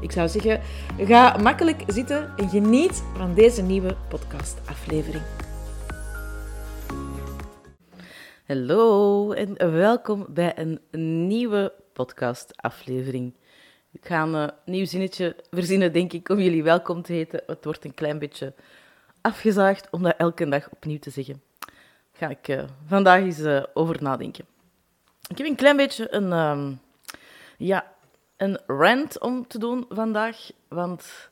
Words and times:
Ik 0.00 0.12
zou 0.12 0.28
zeggen, 0.28 0.60
ga 0.98 1.36
makkelijk 1.36 1.82
zitten 1.86 2.36
en 2.36 2.48
geniet 2.48 3.02
van 3.16 3.34
deze 3.34 3.62
nieuwe 3.62 3.96
podcastaflevering. 4.08 5.22
Hallo 8.46 9.32
en 9.32 9.72
welkom 9.72 10.26
bij 10.28 10.58
een 10.58 10.80
nieuwe 11.26 11.72
podcastaflevering. 11.92 13.34
Ik 13.92 14.06
ga 14.06 14.22
een 14.22 14.50
nieuw 14.64 14.86
zinnetje 14.86 15.36
verzinnen, 15.50 15.92
denk 15.92 16.12
ik, 16.12 16.28
om 16.28 16.38
jullie 16.38 16.62
welkom 16.62 17.02
te 17.02 17.12
heten. 17.12 17.42
Het 17.46 17.64
wordt 17.64 17.84
een 17.84 17.94
klein 17.94 18.18
beetje 18.18 18.54
afgezaagd 19.20 19.90
om 19.90 20.02
dat 20.02 20.14
elke 20.16 20.48
dag 20.48 20.70
opnieuw 20.70 20.98
te 20.98 21.10
zeggen. 21.10 21.42
Daar 21.58 21.70
ga 22.12 22.28
ik 22.28 22.48
uh, 22.48 22.62
vandaag 22.86 23.20
eens 23.20 23.38
uh, 23.38 23.62
over 23.74 24.02
nadenken. 24.02 24.44
Ik 25.28 25.38
heb 25.38 25.46
een 25.46 25.56
klein 25.56 25.76
beetje 25.76 26.14
een, 26.14 26.32
um, 26.32 26.80
ja, 27.56 27.96
een 28.38 28.58
rant 28.66 29.20
om 29.20 29.46
te 29.46 29.58
doen 29.58 29.86
vandaag, 29.88 30.50
want 30.68 31.30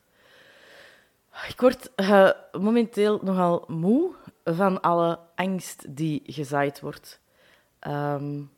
ik 1.49 1.61
word 1.61 1.91
uh, 1.97 2.31
momenteel 2.53 3.21
nogal 3.23 3.65
moe 3.67 4.15
van 4.45 4.81
alle 4.81 5.19
angst 5.35 5.97
die 5.97 6.23
gezaaid 6.27 6.81
wordt. 6.81 7.21
Um, 7.81 8.51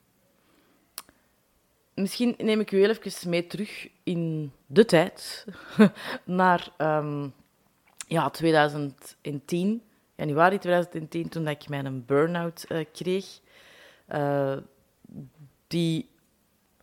misschien 1.95 2.35
neem 2.39 2.61
ik 2.61 2.73
u 2.73 2.79
heel 2.79 2.89
even 2.89 3.31
mee 3.31 3.47
terug 3.47 3.89
in 4.03 4.53
de 4.67 4.85
tijd, 4.85 5.47
naar 6.25 6.71
um, 6.79 7.35
ja, 8.07 8.31
2010, 8.31 9.83
januari 10.15 10.59
2010, 10.59 11.29
toen 11.29 11.49
ik 11.49 11.69
mijn 11.69 12.05
burn-out 12.07 12.65
uh, 12.69 12.85
kreeg. 12.93 13.41
Uh, 14.15 14.57
die 15.67 16.09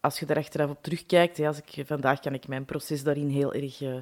als 0.05 0.19
je 0.19 0.25
daar 0.25 0.37
achteraf 0.37 0.69
op 0.69 0.83
terugkijkt, 0.83 1.39
als 1.39 1.61
ik, 1.65 1.85
vandaag 1.85 2.19
kan 2.19 2.33
ik 2.33 2.47
mijn 2.47 2.65
proces 2.65 3.03
daarin 3.03 3.29
heel 3.29 3.53
erg 3.53 3.81
uh, 3.81 3.95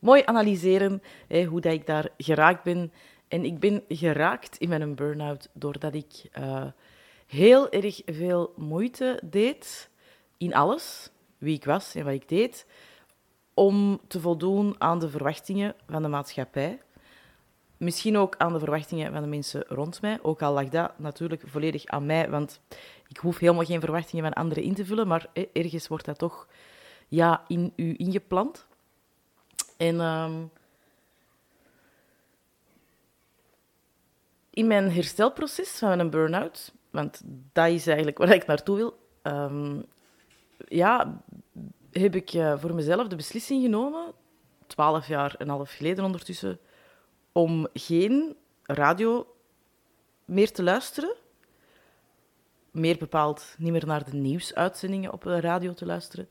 mooi 0.00 0.22
analyseren, 0.24 1.02
hè, 1.28 1.44
hoe 1.44 1.60
dat 1.60 1.72
ik 1.72 1.86
daar 1.86 2.08
geraakt 2.16 2.62
ben. 2.62 2.92
En 3.28 3.44
ik 3.44 3.58
ben 3.58 3.82
geraakt 3.88 4.56
in 4.56 4.68
mijn 4.68 4.94
burn-out 4.94 5.48
doordat 5.52 5.94
ik 5.94 6.28
uh, 6.38 6.66
heel 7.26 7.70
erg 7.70 8.02
veel 8.06 8.52
moeite 8.56 9.20
deed 9.24 9.90
in 10.36 10.54
alles, 10.54 11.10
wie 11.38 11.54
ik 11.54 11.64
was 11.64 11.94
en 11.94 12.04
wat 12.04 12.14
ik 12.14 12.28
deed, 12.28 12.66
om 13.54 14.00
te 14.06 14.20
voldoen 14.20 14.74
aan 14.78 14.98
de 14.98 15.08
verwachtingen 15.08 15.74
van 15.88 16.02
de 16.02 16.08
maatschappij. 16.08 16.78
Misschien 17.80 18.18
ook 18.18 18.34
aan 18.36 18.52
de 18.52 18.58
verwachtingen 18.58 19.12
van 19.12 19.22
de 19.22 19.28
mensen 19.28 19.64
rond 19.68 20.00
mij. 20.00 20.18
Ook 20.22 20.42
al 20.42 20.52
lag 20.52 20.68
dat 20.68 20.98
natuurlijk 20.98 21.42
volledig 21.46 21.86
aan 21.86 22.06
mij, 22.06 22.30
want 22.30 22.60
ik 23.08 23.16
hoef 23.16 23.38
helemaal 23.38 23.64
geen 23.64 23.80
verwachtingen 23.80 24.24
van 24.24 24.32
anderen 24.32 24.64
in 24.64 24.74
te 24.74 24.84
vullen, 24.84 25.06
maar 25.06 25.26
ergens 25.52 25.88
wordt 25.88 26.04
dat 26.04 26.18
toch 26.18 26.48
ja, 27.08 27.44
in 27.46 27.72
u 27.76 27.94
ingeplant. 27.96 28.66
En 29.76 30.00
um, 30.00 30.50
in 34.50 34.66
mijn 34.66 34.92
herstelproces 34.92 35.78
van 35.78 35.98
een 35.98 36.10
burn-out, 36.10 36.74
want 36.90 37.22
dat 37.52 37.68
is 37.68 37.86
eigenlijk 37.86 38.18
waar 38.18 38.34
ik 38.34 38.46
naartoe 38.46 38.76
wil, 38.76 38.98
um, 39.22 39.84
ja, 40.68 41.22
heb 41.90 42.14
ik 42.14 42.32
uh, 42.32 42.58
voor 42.58 42.74
mezelf 42.74 43.08
de 43.08 43.16
beslissing 43.16 43.62
genomen, 43.62 44.12
twaalf 44.66 45.06
jaar 45.06 45.34
en 45.38 45.48
een 45.48 45.54
half 45.54 45.70
geleden 45.70 46.04
ondertussen, 46.04 46.58
om 47.32 47.68
geen 47.72 48.36
radio 48.62 49.34
meer 50.24 50.52
te 50.52 50.62
luisteren 50.62 51.16
meer 52.70 52.98
bepaald 52.98 53.54
niet 53.58 53.72
meer 53.72 53.86
naar 53.86 54.04
de 54.04 54.16
nieuwsuitzendingen 54.16 55.12
op 55.12 55.22
de 55.22 55.40
radio 55.40 55.72
te 55.72 55.86
luisteren. 55.86 56.28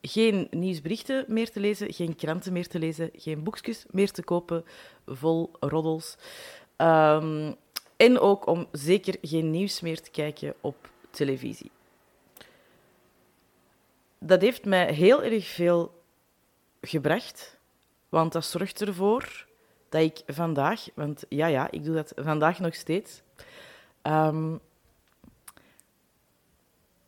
Geen 0.00 0.46
nieuwsberichten 0.50 1.24
meer 1.28 1.50
te 1.50 1.60
lezen, 1.60 1.92
geen 1.92 2.16
kranten 2.16 2.52
meer 2.52 2.68
te 2.68 2.78
lezen, 2.78 3.10
geen 3.12 3.42
boekjes 3.42 3.84
meer 3.90 4.10
te 4.10 4.22
kopen 4.22 4.64
vol 5.06 5.50
roddels. 5.60 6.16
Um, 6.76 7.54
en 7.96 8.18
ook 8.18 8.46
om 8.46 8.66
zeker 8.72 9.16
geen 9.22 9.50
nieuws 9.50 9.80
meer 9.80 10.00
te 10.00 10.10
kijken 10.10 10.54
op 10.60 10.88
televisie. 11.10 11.70
Dat 14.18 14.40
heeft 14.40 14.64
mij 14.64 14.92
heel 14.92 15.22
erg 15.22 15.46
veel 15.46 16.02
gebracht, 16.80 17.58
want 18.08 18.32
dat 18.32 18.44
zorgt 18.44 18.80
ervoor 18.80 19.46
dat 19.94 20.02
ik 20.02 20.22
vandaag, 20.26 20.88
want 20.94 21.24
ja, 21.28 21.46
ja, 21.46 21.70
ik 21.70 21.84
doe 21.84 21.94
dat 21.94 22.12
vandaag 22.16 22.58
nog 22.58 22.74
steeds, 22.74 23.22
um, 24.02 24.60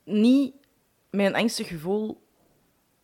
niet 0.04 0.54
mijn 1.10 1.34
angstig 1.34 1.68
gevoel 1.68 2.20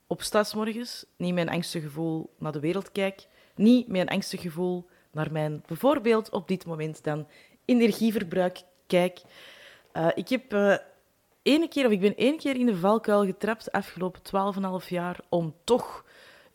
op 0.07 0.23
stadsmorgens, 0.23 1.05
niet 1.17 1.35
mijn 1.35 1.49
angstig 1.49 1.83
gevoel 1.83 2.31
naar 2.39 2.53
de 2.53 2.61
wereld 2.61 2.93
kijk, 2.93 3.27
niet 3.55 3.89
mijn 3.89 4.09
angstig 4.09 4.41
gevoel 4.41 4.87
naar 5.11 5.33
mijn 5.33 5.63
bijvoorbeeld 5.67 6.31
op 6.31 6.49
dit 6.49 6.67
moment 6.67 7.05
dan 7.05 7.27
energieverbruik 7.65 8.63
kijk. 8.87 9.21
Uh, 9.93 10.09
ik 10.15 10.29
heb 10.29 10.53
uh, 10.53 10.77
ene 11.43 11.69
keer, 11.69 11.87
of 11.87 11.93
ik 11.93 12.01
ben 12.01 12.17
één 12.17 12.39
keer 12.39 12.57
in 12.57 12.67
de 12.67 12.77
valkuil 12.77 13.25
getrapt 13.25 13.65
de 13.65 13.73
afgelopen 13.73 14.21
12,5 14.83 14.89
jaar 14.89 15.21
om 15.29 15.55
toch 15.65 16.05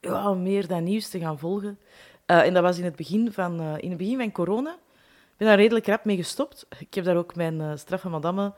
ja, 0.02 0.34
meer 0.34 0.68
dan 0.68 0.84
nieuws 0.84 1.10
te 1.10 1.20
gaan 1.20 1.40
volgen. 1.40 1.80
Uh, 2.28 2.42
en 2.42 2.54
dat 2.54 2.64
was 2.64 2.78
in 2.78 2.84
het 2.84 2.96
begin 2.96 3.32
van, 3.32 3.62
in 3.78 3.90
het 3.90 3.98
begin 3.98 4.18
van 4.18 4.32
corona. 4.32 4.72
Ik 4.72 5.38
ben 5.38 5.48
daar 5.48 5.58
redelijk 5.58 5.88
rap 5.88 6.06
mee 6.06 6.16
gestopt. 6.16 6.66
Ik 6.80 6.94
heb 6.94 7.06
daar 7.06 7.18
ook 7.18 7.36
mijn 7.36 7.60
uh, 7.60 7.72
straffe 7.76 8.10
madame 8.10 8.54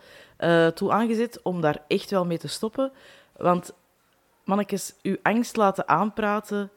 toe 0.74 0.91
aangezet 0.91 1.41
om 1.41 1.62
daar 1.62 1.84
echt 1.88 2.09
wel 2.09 2.25
mee 2.25 2.38
te 2.38 2.47
stoppen. 2.47 2.91
Want, 3.38 3.74
mannetjes, 4.44 4.96
uw 5.02 5.18
angst 5.22 5.56
laten 5.56 5.88
aanpraten, 5.88 6.72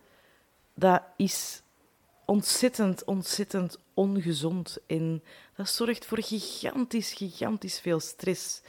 dat 0.75 1.03
is 1.17 1.63
ontzettend, 2.25 3.05
ontzettend 3.05 3.79
ongezond. 3.95 4.79
En 4.87 5.23
dat 5.57 5.69
zorgt 5.69 6.05
voor 6.05 6.23
gigantisch, 6.23 7.13
gigantisch 7.13 7.81
veel 7.81 8.01
stress. 8.01 8.63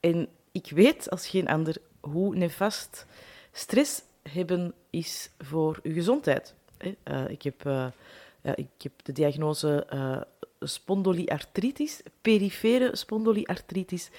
En 0.00 0.28
ik 0.52 0.70
weet 0.70 1.10
als 1.10 1.26
geen 1.26 1.48
ander 1.48 1.76
hoe 2.00 2.36
nefast 2.36 3.06
stress 3.52 4.02
hebben 4.22 4.74
is 4.90 5.30
voor 5.38 5.78
uw 5.82 5.92
gezondheid. 5.92 6.54
Uh, 6.82 7.28
ik 7.28 7.42
heb... 7.42 7.62
Ja, 8.42 8.56
ik 8.56 8.68
heb 8.78 8.92
de 9.02 9.12
diagnose 9.12 9.86
uh, 9.94 10.20
spondyliartritis, 10.60 12.00
perifere 12.20 12.96
spondyliartritis. 12.96 14.10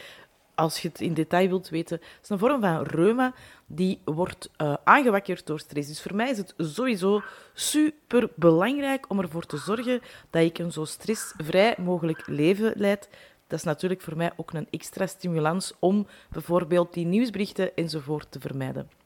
Als 0.56 0.82
je 0.82 0.88
het 0.88 1.02
in 1.02 1.14
detail 1.14 1.48
wilt 1.48 1.70
weten, 1.70 1.98
het 1.98 2.24
is 2.24 2.30
een 2.30 2.40
vorm 2.40 2.62
van 2.62 2.84
reuma 2.84 3.34
die 3.66 4.00
wordt 4.04 4.50
aangewakkerd 4.84 5.46
door 5.46 5.60
stress. 5.60 5.88
Dus 5.88 6.02
voor 6.02 6.16
mij 6.16 6.30
is 6.30 6.38
het 6.38 6.54
sowieso 6.58 7.22
super 7.54 8.30
belangrijk 8.36 9.10
om 9.10 9.20
ervoor 9.20 9.46
te 9.46 9.58
zorgen 9.58 10.02
dat 10.30 10.44
ik 10.44 10.58
een 10.58 10.72
zo 10.72 10.86
stressvrij 10.86 11.76
mogelijk 11.78 12.28
leven 12.28 12.74
leid. 12.76 13.10
Dat 13.48 13.60
is 13.60 13.66
natuurlijk 13.66 14.02
voor 14.02 14.18
mij 14.18 14.32
ook 14.36 14.54
een 14.54 14.68
extra 14.70 15.08
stimulans 15.08 15.74
om 15.80 16.08
bijvoorbeeld 16.30 16.94
die 16.94 17.06
nieuwsberichten 17.06 17.76
enzovoort 17.76 18.32
te 18.32 18.40
vermijden. 18.40 19.01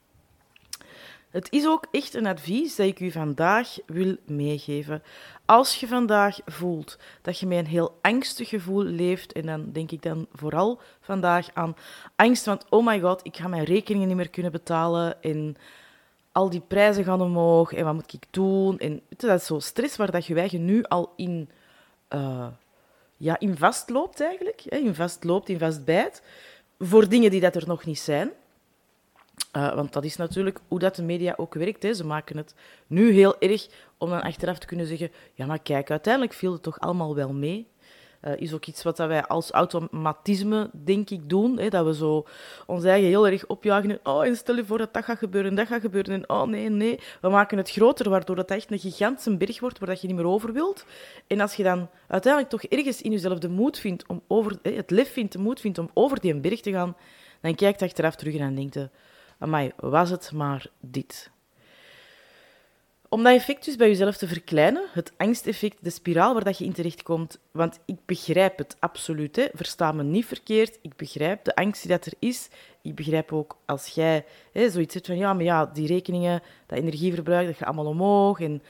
Het 1.36 1.52
is 1.52 1.68
ook 1.68 1.86
echt 1.92 2.14
een 2.14 2.26
advies 2.26 2.76
dat 2.76 2.88
ik 2.88 3.00
u 3.00 3.12
vandaag 3.12 3.78
wil 3.86 4.16
meegeven. 4.26 5.04
Als 5.46 5.76
je 5.80 5.88
vandaag 5.88 6.38
voelt 6.46 6.98
dat 7.22 7.40
je 7.40 7.48
met 7.48 7.58
een 7.58 7.66
heel 7.66 7.98
angstig 8.02 8.50
gevoel 8.50 8.84
leeft, 8.84 9.32
en 9.32 9.46
dan 9.46 9.72
denk 9.72 9.92
ik 9.92 10.02
dan 10.02 10.28
vooral 10.34 10.80
vandaag 11.00 11.48
aan 11.54 11.76
angst, 12.16 12.46
want 12.46 12.66
oh 12.70 12.86
my 12.86 13.00
god, 13.00 13.20
ik 13.24 13.38
ga 13.38 13.48
mijn 13.48 13.64
rekeningen 13.64 14.08
niet 14.08 14.18
meer 14.18 14.30
kunnen 14.30 14.52
betalen 14.52 15.22
en 15.22 15.56
al 16.32 16.50
die 16.50 16.64
prijzen 16.68 17.04
gaan 17.04 17.22
omhoog 17.22 17.74
en 17.74 17.86
wat 17.86 17.94
moet 17.94 18.14
ik 18.14 18.26
doen? 18.30 18.80
En 18.80 19.02
dat 19.18 19.40
is 19.40 19.46
zo 19.46 19.60
stress 19.60 19.96
waar 19.96 20.12
dat 20.12 20.26
je 20.26 20.58
nu 20.58 20.84
al 20.84 21.14
in, 21.16 21.50
uh, 22.10 22.48
ja, 23.18 23.40
in 23.40 23.58
vastloopt 23.58 24.22
eigenlijk, 24.22 24.62
in 24.62 24.96
vastloopt, 24.96 25.50
in 25.50 25.60
vastbijt, 25.60 26.22
voor 26.80 27.10
dingen 27.10 27.32
die 27.32 27.42
dat 27.42 27.56
er 27.56 27.68
nog 27.68 27.86
niet 27.86 28.00
zijn. 28.00 28.32
Uh, 29.56 29.76
want 29.76 29.94
dat 29.94 30.04
is 30.04 30.16
natuurlijk 30.16 30.60
hoe 30.68 30.80
dat 30.80 30.96
de 30.96 31.04
media 31.04 31.34
ook 31.38 31.54
werkt. 31.54 31.84
Hè. 31.84 31.94
Ze 31.94 32.06
maken 32.06 32.38
het 32.38 32.56
nu 32.88 33.12
heel 33.12 33.40
erg 33.40 33.68
om 33.98 34.10
dan 34.10 34.22
achteraf 34.22 34.58
te 34.58 34.68
kunnen 34.68 34.88
zeggen: 34.88 35.12
ja, 35.34 35.46
maar 35.46 35.60
kijk, 35.60 35.92
uiteindelijk 35.92 36.34
viel 36.34 36.52
het 36.52 36.64
toch 36.64 36.80
allemaal 36.80 37.16
wel 37.16 37.34
mee. 37.34 37.68
Uh, 38.22 38.34
is 38.38 38.54
ook 38.54 38.66
iets 38.66 38.84
wat 38.84 38.98
wij 38.98 39.26
als 39.26 39.52
automatisme, 39.52 40.70
denk 40.72 41.10
ik, 41.10 41.30
doen. 41.30 41.60
Hè, 41.60 41.70
dat 41.70 41.86
we 41.86 41.96
zo 41.96 42.26
ons 42.66 42.84
eigen 42.84 43.08
heel 43.08 43.28
erg 43.28 43.46
opjagen. 43.46 44.00
oh, 44.04 44.26
en 44.26 44.36
stel 44.36 44.56
je 44.56 44.66
voor 44.66 44.78
dat 44.78 44.94
dat 44.94 45.04
gaat 45.04 45.18
gebeuren 45.18 45.50
en 45.50 45.56
dat 45.56 45.68
gaat 45.68 45.82
gebeuren. 45.82 46.14
En 46.14 46.30
oh, 46.30 46.48
nee, 46.48 46.70
nee. 46.70 47.00
We 47.22 47.30
maken 47.30 47.58
het 47.58 47.72
groter, 47.72 48.10
waardoor 48.10 48.38
het 48.38 48.52
echt 48.52 48.72
een 48.72 48.80
gigantische 48.80 49.38
berg 49.38 49.60
wordt 49.60 49.80
waar 49.80 49.98
je 50.02 50.08
niet 50.08 50.16
meer 50.16 50.28
over 50.28 50.54
wilt. 50.54 50.86
En 51.28 51.40
als 51.40 51.56
je 51.56 51.64
dan 51.64 51.90
uiteindelijk 52.08 52.52
toch 52.52 52.64
ergens 52.64 53.02
in 53.02 53.12
jezelf 53.12 53.40
de 53.40 53.50
moed 53.50 53.80
vindt 53.80 54.08
om 54.08 54.22
over... 54.28 54.58
Hè, 54.62 54.72
het 54.72 54.92
lef 54.92 55.12
vindt, 55.12 55.34
de 55.34 55.40
moed 55.40 55.60
vindt 55.60 55.78
om 55.78 55.90
over 55.94 56.20
die 56.20 56.36
berg 56.36 56.62
te 56.62 56.72
gaan, 56.72 56.96
dan 57.42 57.56
kijkt 57.56 57.82
achteraf 57.82 58.16
terug 58.16 58.36
en 58.36 58.56
denkt 58.56 58.74
je... 58.74 58.90
Amai, 59.38 59.72
was 59.78 60.10
het 60.10 60.32
maar 60.32 60.68
dit 60.80 61.34
om 63.16 63.24
dat 63.24 63.34
effect 63.34 63.66
dus 63.66 63.76
bij 63.76 63.88
jezelf 63.88 64.18
te 64.18 64.28
verkleinen, 64.28 64.88
het 64.92 65.14
angsteffect, 65.18 65.78
de 65.82 65.90
spiraal 65.90 66.34
waar 66.34 66.44
dat 66.44 66.58
je 66.58 66.66
in 66.66 66.74
terechtkomt, 66.74 67.40
want 67.52 67.80
ik 67.86 67.98
begrijp 68.06 68.58
het 68.58 68.76
absoluut, 68.80 69.36
hè. 69.36 69.48
versta 69.54 69.92
me 69.92 70.04
niet 70.04 70.26
verkeerd, 70.26 70.78
ik 70.82 70.96
begrijp 70.96 71.44
de 71.44 71.56
angst 71.56 71.82
die 71.82 71.92
dat 71.92 72.06
er 72.06 72.14
is. 72.20 72.50
Ik 72.82 72.96
begrijp 72.96 73.34
ook 73.34 73.58
als 73.66 73.88
jij 73.88 74.26
hè, 74.52 74.70
zoiets 74.70 74.94
hebt 74.94 75.08
van, 75.08 75.18
ja, 75.18 75.34
maar 75.34 75.44
ja, 75.44 75.66
die 75.66 75.88
rekeningen, 75.88 76.42
dat 76.66 76.78
energieverbruik, 76.78 77.48
dat 77.48 77.56
gaat 77.56 77.68
allemaal 77.68 77.86
omhoog 77.86 78.40
en 78.40 78.64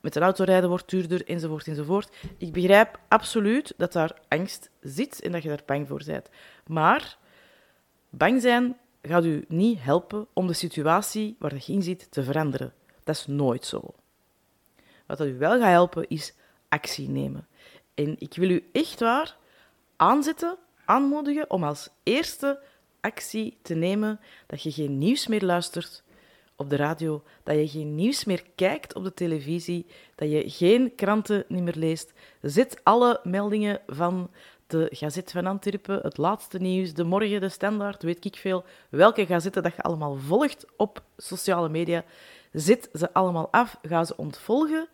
met 0.00 0.16
een 0.16 0.22
auto 0.22 0.44
rijden 0.44 0.68
wordt 0.68 0.90
duurder, 0.90 1.28
enzovoort, 1.28 1.66
enzovoort. 1.66 2.16
Ik 2.38 2.52
begrijp 2.52 2.98
absoluut 3.08 3.74
dat 3.76 3.92
daar 3.92 4.18
angst 4.28 4.70
zit 4.80 5.20
en 5.20 5.32
dat 5.32 5.42
je 5.42 5.48
daar 5.48 5.62
bang 5.66 5.88
voor 5.88 6.02
bent. 6.06 6.28
Maar 6.66 7.18
bang 8.10 8.42
zijn 8.42 8.76
gaat 9.06 9.24
u 9.24 9.44
niet 9.48 9.82
helpen 9.82 10.26
om 10.32 10.46
de 10.46 10.52
situatie 10.52 11.36
waar 11.38 11.54
je 11.54 11.72
in 11.72 11.82
zit 11.82 12.10
te 12.10 12.24
veranderen. 12.24 12.72
Dat 13.04 13.14
is 13.14 13.26
nooit 13.26 13.64
zo. 13.64 13.94
Wat 15.06 15.18
dat 15.18 15.26
u 15.26 15.38
wel 15.38 15.58
gaat 15.58 15.70
helpen, 15.70 16.08
is 16.08 16.34
actie 16.68 17.08
nemen. 17.08 17.46
En 17.94 18.16
ik 18.18 18.34
wil 18.34 18.50
u 18.50 18.68
echt 18.72 19.00
waar 19.00 19.36
aanzetten, 19.96 20.56
aanmoedigen 20.84 21.50
om 21.50 21.64
als 21.64 21.88
eerste 22.02 22.60
actie 23.00 23.56
te 23.62 23.74
nemen 23.74 24.20
dat 24.46 24.62
je 24.62 24.72
geen 24.72 24.98
nieuws 24.98 25.26
meer 25.26 25.44
luistert 25.44 26.02
op 26.56 26.70
de 26.70 26.76
radio, 26.76 27.22
dat 27.42 27.56
je 27.56 27.68
geen 27.68 27.94
nieuws 27.94 28.24
meer 28.24 28.44
kijkt 28.54 28.94
op 28.94 29.04
de 29.04 29.14
televisie, 29.14 29.86
dat 30.14 30.30
je 30.30 30.50
geen 30.50 30.94
kranten 30.94 31.44
niet 31.48 31.62
meer 31.62 31.76
leest. 31.76 32.12
Zet 32.40 32.80
alle 32.82 33.20
meldingen 33.22 33.80
van 33.86 34.30
de 34.66 34.88
Gazet 34.90 35.32
van 35.32 35.46
Antwerpen, 35.46 35.98
het 36.02 36.16
laatste 36.16 36.58
nieuws, 36.58 36.94
de 36.94 37.04
Morgen, 37.04 37.40
de 37.40 37.48
Standaard, 37.48 38.02
weet 38.02 38.24
ik 38.24 38.36
veel, 38.36 38.64
welke 38.88 39.26
gazetten 39.26 39.62
dat 39.62 39.74
je 39.76 39.82
allemaal 39.82 40.16
volgt 40.16 40.66
op 40.76 41.02
sociale 41.16 41.68
media. 41.68 42.04
Zet 42.52 42.88
ze 42.92 43.12
allemaal 43.12 43.48
af, 43.50 43.78
ga 43.82 44.04
ze 44.04 44.16
ontvolgen. 44.16 44.88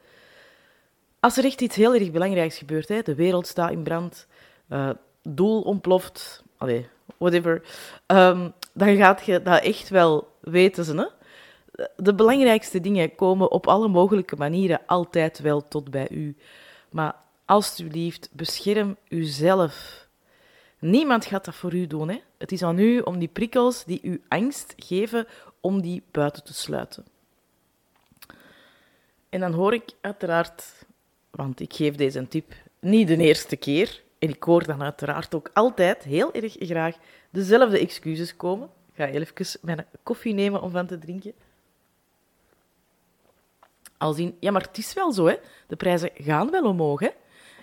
Als 1.20 1.36
er 1.36 1.44
echt 1.44 1.60
iets 1.60 1.76
heel 1.76 1.94
erg 1.94 2.10
belangrijks 2.10 2.58
gebeurt, 2.58 2.88
hè, 2.88 3.02
de 3.02 3.14
wereld 3.14 3.46
staat 3.46 3.70
in 3.70 3.82
brand, 3.82 4.26
uh, 4.68 4.90
doel 5.22 5.62
ontploft, 5.62 6.42
allee, 6.56 6.88
whatever, 7.18 7.62
um, 8.06 8.52
dan 8.72 8.96
gaat 8.96 9.24
je 9.24 9.42
dat 9.42 9.62
echt 9.62 9.88
wel 9.88 10.28
weten. 10.40 10.84
Ze, 10.84 10.96
hè? 10.96 11.06
De 11.96 12.14
belangrijkste 12.14 12.80
dingen 12.80 13.14
komen 13.14 13.50
op 13.50 13.66
alle 13.66 13.88
mogelijke 13.88 14.36
manieren 14.36 14.80
altijd 14.86 15.38
wel 15.38 15.68
tot 15.68 15.90
bij 15.90 16.08
u. 16.10 16.36
Maar 16.90 17.14
alstublieft, 17.52 18.28
bescherm 18.32 18.96
uzelf. 19.08 20.06
Niemand 20.78 21.24
gaat 21.24 21.44
dat 21.44 21.54
voor 21.54 21.74
u 21.74 21.86
doen. 21.86 22.08
Hè? 22.08 22.20
Het 22.38 22.52
is 22.52 22.62
aan 22.62 22.78
u 22.78 23.00
om 23.00 23.18
die 23.18 23.28
prikkels 23.28 23.84
die 23.84 24.00
u 24.02 24.22
angst 24.28 24.74
geven, 24.76 25.26
om 25.60 25.80
die 25.80 26.02
buiten 26.10 26.44
te 26.44 26.54
sluiten. 26.54 27.04
En 29.28 29.40
dan 29.40 29.52
hoor 29.52 29.74
ik 29.74 29.90
uiteraard, 30.00 30.84
want 31.30 31.60
ik 31.60 31.74
geef 31.74 31.94
deze 31.94 32.28
tip 32.28 32.54
niet 32.80 33.08
de 33.08 33.16
eerste 33.16 33.56
keer, 33.56 34.02
en 34.18 34.28
ik 34.28 34.42
hoor 34.42 34.66
dan 34.66 34.82
uiteraard 34.82 35.34
ook 35.34 35.50
altijd 35.52 36.02
heel 36.02 36.32
erg 36.34 36.56
graag 36.58 36.96
dezelfde 37.30 37.78
excuses 37.78 38.36
komen. 38.36 38.68
Ik 38.92 38.96
ga 38.96 39.06
even 39.06 39.60
mijn 39.60 39.86
koffie 40.02 40.34
nemen 40.34 40.62
om 40.62 40.70
van 40.70 40.86
te 40.86 40.98
drinken. 40.98 41.32
Als 43.98 44.18
in, 44.18 44.36
ja, 44.40 44.50
maar 44.50 44.62
het 44.62 44.78
is 44.78 44.92
wel 44.92 45.12
zo, 45.12 45.26
hè. 45.26 45.36
De 45.66 45.76
prijzen 45.76 46.10
gaan 46.14 46.50
wel 46.50 46.64
omhoog, 46.64 47.00
hè. 47.00 47.10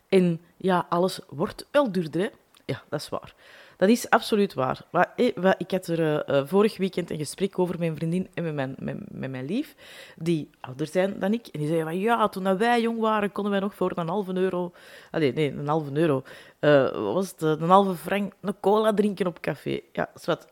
En 0.09 0.41
ja, 0.57 0.85
alles 0.89 1.19
wordt 1.29 1.67
wel 1.71 1.91
duurder, 1.91 2.21
hè. 2.21 2.29
Ja, 2.65 2.83
dat 2.89 2.99
is 2.99 3.09
waar. 3.09 3.33
Dat 3.79 3.89
is 3.89 4.09
absoluut 4.09 4.53
waar. 4.53 4.85
Eh, 5.15 5.51
ik 5.57 5.71
had 5.71 5.87
er 5.87 6.29
uh, 6.29 6.47
vorig 6.47 6.77
weekend 6.77 7.09
een 7.09 7.17
gesprek 7.17 7.59
over 7.59 7.73
met 7.73 7.79
mijn 7.79 7.95
vriendin 7.95 8.27
en 8.33 8.43
met 8.43 8.53
mijn, 8.53 8.75
met, 8.79 9.11
met, 9.11 9.29
mijn 9.29 9.45
lief, 9.45 9.75
die 10.17 10.49
ouder 10.59 10.87
zijn 10.87 11.19
dan 11.19 11.33
ik. 11.33 11.47
En 11.47 11.59
die 11.59 11.67
zeiden 11.67 11.87
van, 11.87 11.99
ja, 11.99 12.29
toen 12.29 12.57
wij 12.57 12.81
jong 12.81 12.99
waren, 12.99 13.31
konden 13.31 13.51
wij 13.51 13.61
nog 13.61 13.75
voor 13.75 13.91
een 13.95 14.07
halve 14.07 14.33
euro... 14.33 14.71
Nee, 15.11 15.51
een 15.51 15.67
halve 15.67 15.89
euro. 15.93 16.23
Uh, 16.59 16.91
was 17.13 17.29
het? 17.29 17.41
Een 17.41 17.69
halve 17.69 17.95
frank 17.95 18.33
een 18.41 18.59
cola 18.59 18.93
drinken 18.93 19.27
op 19.27 19.39
café. 19.39 19.79
Ja, 19.91 20.09
zwart. 20.15 20.47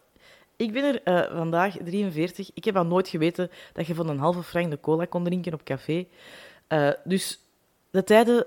Ik 0.56 0.71
ben 0.71 1.03
er 1.03 1.30
vandaag 1.36 1.75
43. 1.83 2.51
Ik 2.53 2.63
heb 2.63 2.77
al 2.77 2.86
nooit 2.86 3.07
geweten 3.07 3.50
dat 3.74 3.88
je 3.88 3.95
van 3.95 4.10
een 4.10 4.19
halve 4.19 4.44
frank 4.44 4.69
de 4.69 4.80
cola 4.80 5.06
kon 5.06 5.24
drinken 5.24 5.53
op 5.53 5.63
café. 5.63 6.07
dus 7.03 7.39
de 7.89 8.03
tijden 8.03 8.45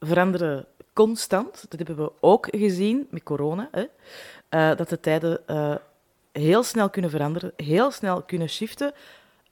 veranderen 0.00 0.66
constant. 0.92 1.66
Dat 1.68 1.86
hebben 1.86 2.04
we 2.04 2.12
ook 2.20 2.48
gezien 2.50 3.06
met 3.10 3.22
corona. 3.22 3.68
Hè, 3.70 3.84
uh, 4.70 4.76
dat 4.76 4.88
de 4.88 5.00
tijden 5.00 5.40
uh, 5.46 5.74
heel 6.32 6.62
snel 6.62 6.90
kunnen 6.90 7.10
veranderen, 7.10 7.52
heel 7.56 7.90
snel 7.90 8.22
kunnen 8.22 8.48
shiften. 8.48 8.92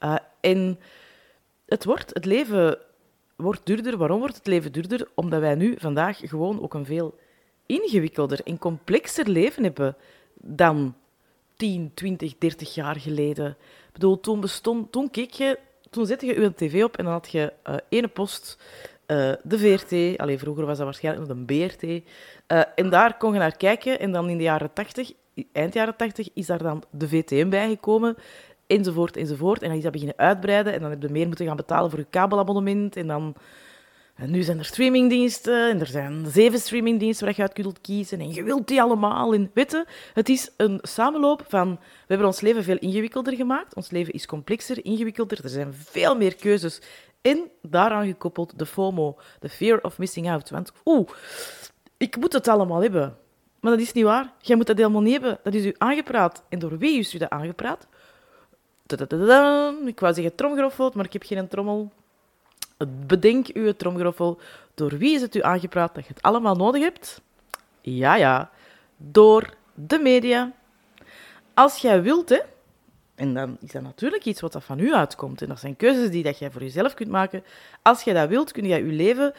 Uh, 0.04 0.16
en 0.40 0.78
het, 1.66 1.84
wordt, 1.84 2.14
het 2.14 2.24
leven 2.24 2.78
wordt 3.36 3.60
duurder. 3.64 3.96
Waarom 3.96 4.18
wordt 4.18 4.36
het 4.36 4.46
leven 4.46 4.72
duurder? 4.72 5.08
Omdat 5.14 5.40
wij 5.40 5.54
nu 5.54 5.74
vandaag 5.78 6.18
gewoon 6.18 6.62
ook 6.62 6.74
een 6.74 6.86
veel 6.86 7.18
ingewikkelder 7.66 8.40
en 8.44 8.58
complexer 8.58 9.28
leven 9.28 9.62
hebben 9.62 9.96
dan 10.34 10.94
10, 11.56 11.90
20, 11.94 12.38
30 12.38 12.74
jaar 12.74 12.96
geleden. 12.96 13.50
Ik 13.86 13.92
bedoel, 13.92 14.20
toen 14.20 14.40
bestond, 14.40 14.92
toen 14.92 15.10
keek 15.10 15.30
je, 15.30 15.58
toen 15.90 16.06
zette 16.06 16.26
je 16.26 16.40
je 16.40 16.54
tv 16.54 16.84
op 16.84 16.96
en 16.96 17.04
dan 17.04 17.12
had 17.12 17.30
je 17.30 17.52
ene 17.88 18.08
post 18.08 18.58
uh, 19.10 19.32
de 19.42 19.58
VRT, 19.58 20.18
alleen 20.18 20.38
vroeger 20.38 20.66
was 20.66 20.76
dat 20.76 20.86
waarschijnlijk 20.86 21.28
nog 21.28 21.36
een 21.36 21.44
BRT. 21.44 21.82
Eh, 22.46 22.62
en 22.74 22.90
daar 22.90 23.16
kon 23.16 23.32
je 23.32 23.38
naar 23.38 23.56
kijken. 23.56 24.00
En 24.00 24.12
dan 24.12 24.28
in 24.28 24.36
de 24.36 24.42
jaren 24.42 24.72
80, 24.72 25.12
eind 25.52 25.74
jaren 25.74 25.96
80, 25.96 26.28
is 26.34 26.46
daar 26.46 26.62
dan 26.62 26.82
de 26.90 27.08
VTM 27.08 27.48
bijgekomen. 27.48 28.16
Enzovoort, 28.66 29.16
enzovoort. 29.16 29.62
En 29.62 29.68
dan 29.68 29.76
is 29.76 29.82
dat 29.82 29.92
beginnen 29.92 30.18
uitbreiden. 30.18 30.72
En 30.72 30.80
dan 30.80 30.90
heb 30.90 31.02
je 31.02 31.08
meer 31.08 31.26
moeten 31.26 31.46
gaan 31.46 31.56
betalen 31.56 31.90
voor 31.90 31.98
je 31.98 32.06
kabelabonnement. 32.10 32.96
En 32.96 33.06
dan... 33.06 33.34
En 34.14 34.30
nu 34.30 34.42
zijn 34.42 34.58
er 34.58 34.64
streamingdiensten. 34.64 35.70
En 35.70 35.80
er 35.80 35.86
zijn 35.86 36.26
zeven 36.26 36.58
streamingdiensten 36.58 37.26
waar 37.26 37.34
je 37.36 37.42
uit 37.42 37.52
kunt 37.52 37.80
kiezen. 37.80 38.20
En 38.20 38.32
je 38.32 38.42
wilt 38.42 38.68
die 38.68 38.82
allemaal. 38.82 39.34
En 39.34 39.50
weet 39.54 39.84
het 40.14 40.28
is 40.28 40.50
een 40.56 40.78
samenloop 40.82 41.44
van... 41.48 41.70
We 41.80 42.04
hebben 42.06 42.26
ons 42.26 42.40
leven 42.40 42.64
veel 42.64 42.78
ingewikkelder 42.78 43.34
gemaakt. 43.34 43.74
Ons 43.74 43.90
leven 43.90 44.12
is 44.12 44.26
complexer, 44.26 44.84
ingewikkelder. 44.84 45.40
Er 45.42 45.48
zijn 45.48 45.74
veel 45.74 46.16
meer 46.16 46.36
keuzes 46.36 46.80
en 47.28 47.50
daaraan 47.62 48.06
gekoppeld 48.06 48.58
de 48.58 48.66
FOMO, 48.66 49.16
de 49.40 49.48
fear 49.48 49.78
of 49.82 49.98
missing 49.98 50.30
out. 50.30 50.50
Want 50.50 50.72
oeh, 50.84 51.08
ik 51.96 52.16
moet 52.16 52.32
het 52.32 52.48
allemaal 52.48 52.82
hebben. 52.82 53.16
Maar 53.60 53.72
dat 53.72 53.80
is 53.80 53.92
niet 53.92 54.04
waar. 54.04 54.32
Jij 54.40 54.56
moet 54.56 54.66
dat 54.66 54.76
helemaal 54.76 55.00
niet 55.00 55.12
hebben. 55.12 55.38
Dat 55.42 55.54
is 55.54 55.64
u 55.64 55.74
aangepraat. 55.78 56.42
En 56.48 56.58
door 56.58 56.78
wie 56.78 56.98
is 56.98 57.14
u 57.14 57.18
dat 57.18 57.30
aangepraat? 57.30 57.86
Ik 59.84 60.00
wou 60.00 60.14
zeggen 60.14 60.34
tromgeroffel, 60.34 60.90
maar 60.94 61.04
ik 61.04 61.12
heb 61.12 61.22
geen 61.22 61.48
trommel. 61.48 61.92
Bedenk 63.06 63.46
uw 63.46 63.72
tromgeroffel. 63.72 64.40
Door 64.74 64.98
wie 64.98 65.14
is 65.14 65.20
het 65.20 65.34
u 65.34 65.42
aangepraat 65.42 65.94
dat 65.94 66.06
je 66.06 66.12
het 66.14 66.22
allemaal 66.22 66.54
nodig 66.54 66.82
hebt? 66.82 67.20
Ja, 67.80 68.16
ja. 68.16 68.50
Door 68.96 69.54
de 69.74 69.98
media. 69.98 70.52
Als 71.54 71.76
jij 71.76 72.02
wilt, 72.02 72.28
hè, 72.28 72.38
en 73.18 73.34
dan 73.34 73.56
is 73.60 73.72
dat 73.72 73.82
natuurlijk 73.82 74.24
iets 74.24 74.40
wat 74.40 74.52
dat 74.52 74.64
van 74.64 74.78
u 74.78 74.94
uitkomt. 74.94 75.42
En 75.42 75.48
dat 75.48 75.60
zijn 75.60 75.76
keuzes 75.76 76.10
die 76.10 76.22
dat 76.22 76.38
jij 76.38 76.50
voor 76.50 76.62
jezelf 76.62 76.94
kunt 76.94 77.10
maken. 77.10 77.44
Als 77.82 78.02
jij 78.02 78.14
dat 78.14 78.28
wilt, 78.28 78.52
kun 78.52 78.66
jij 78.66 78.82
je 78.84 78.92
leven 78.92 79.32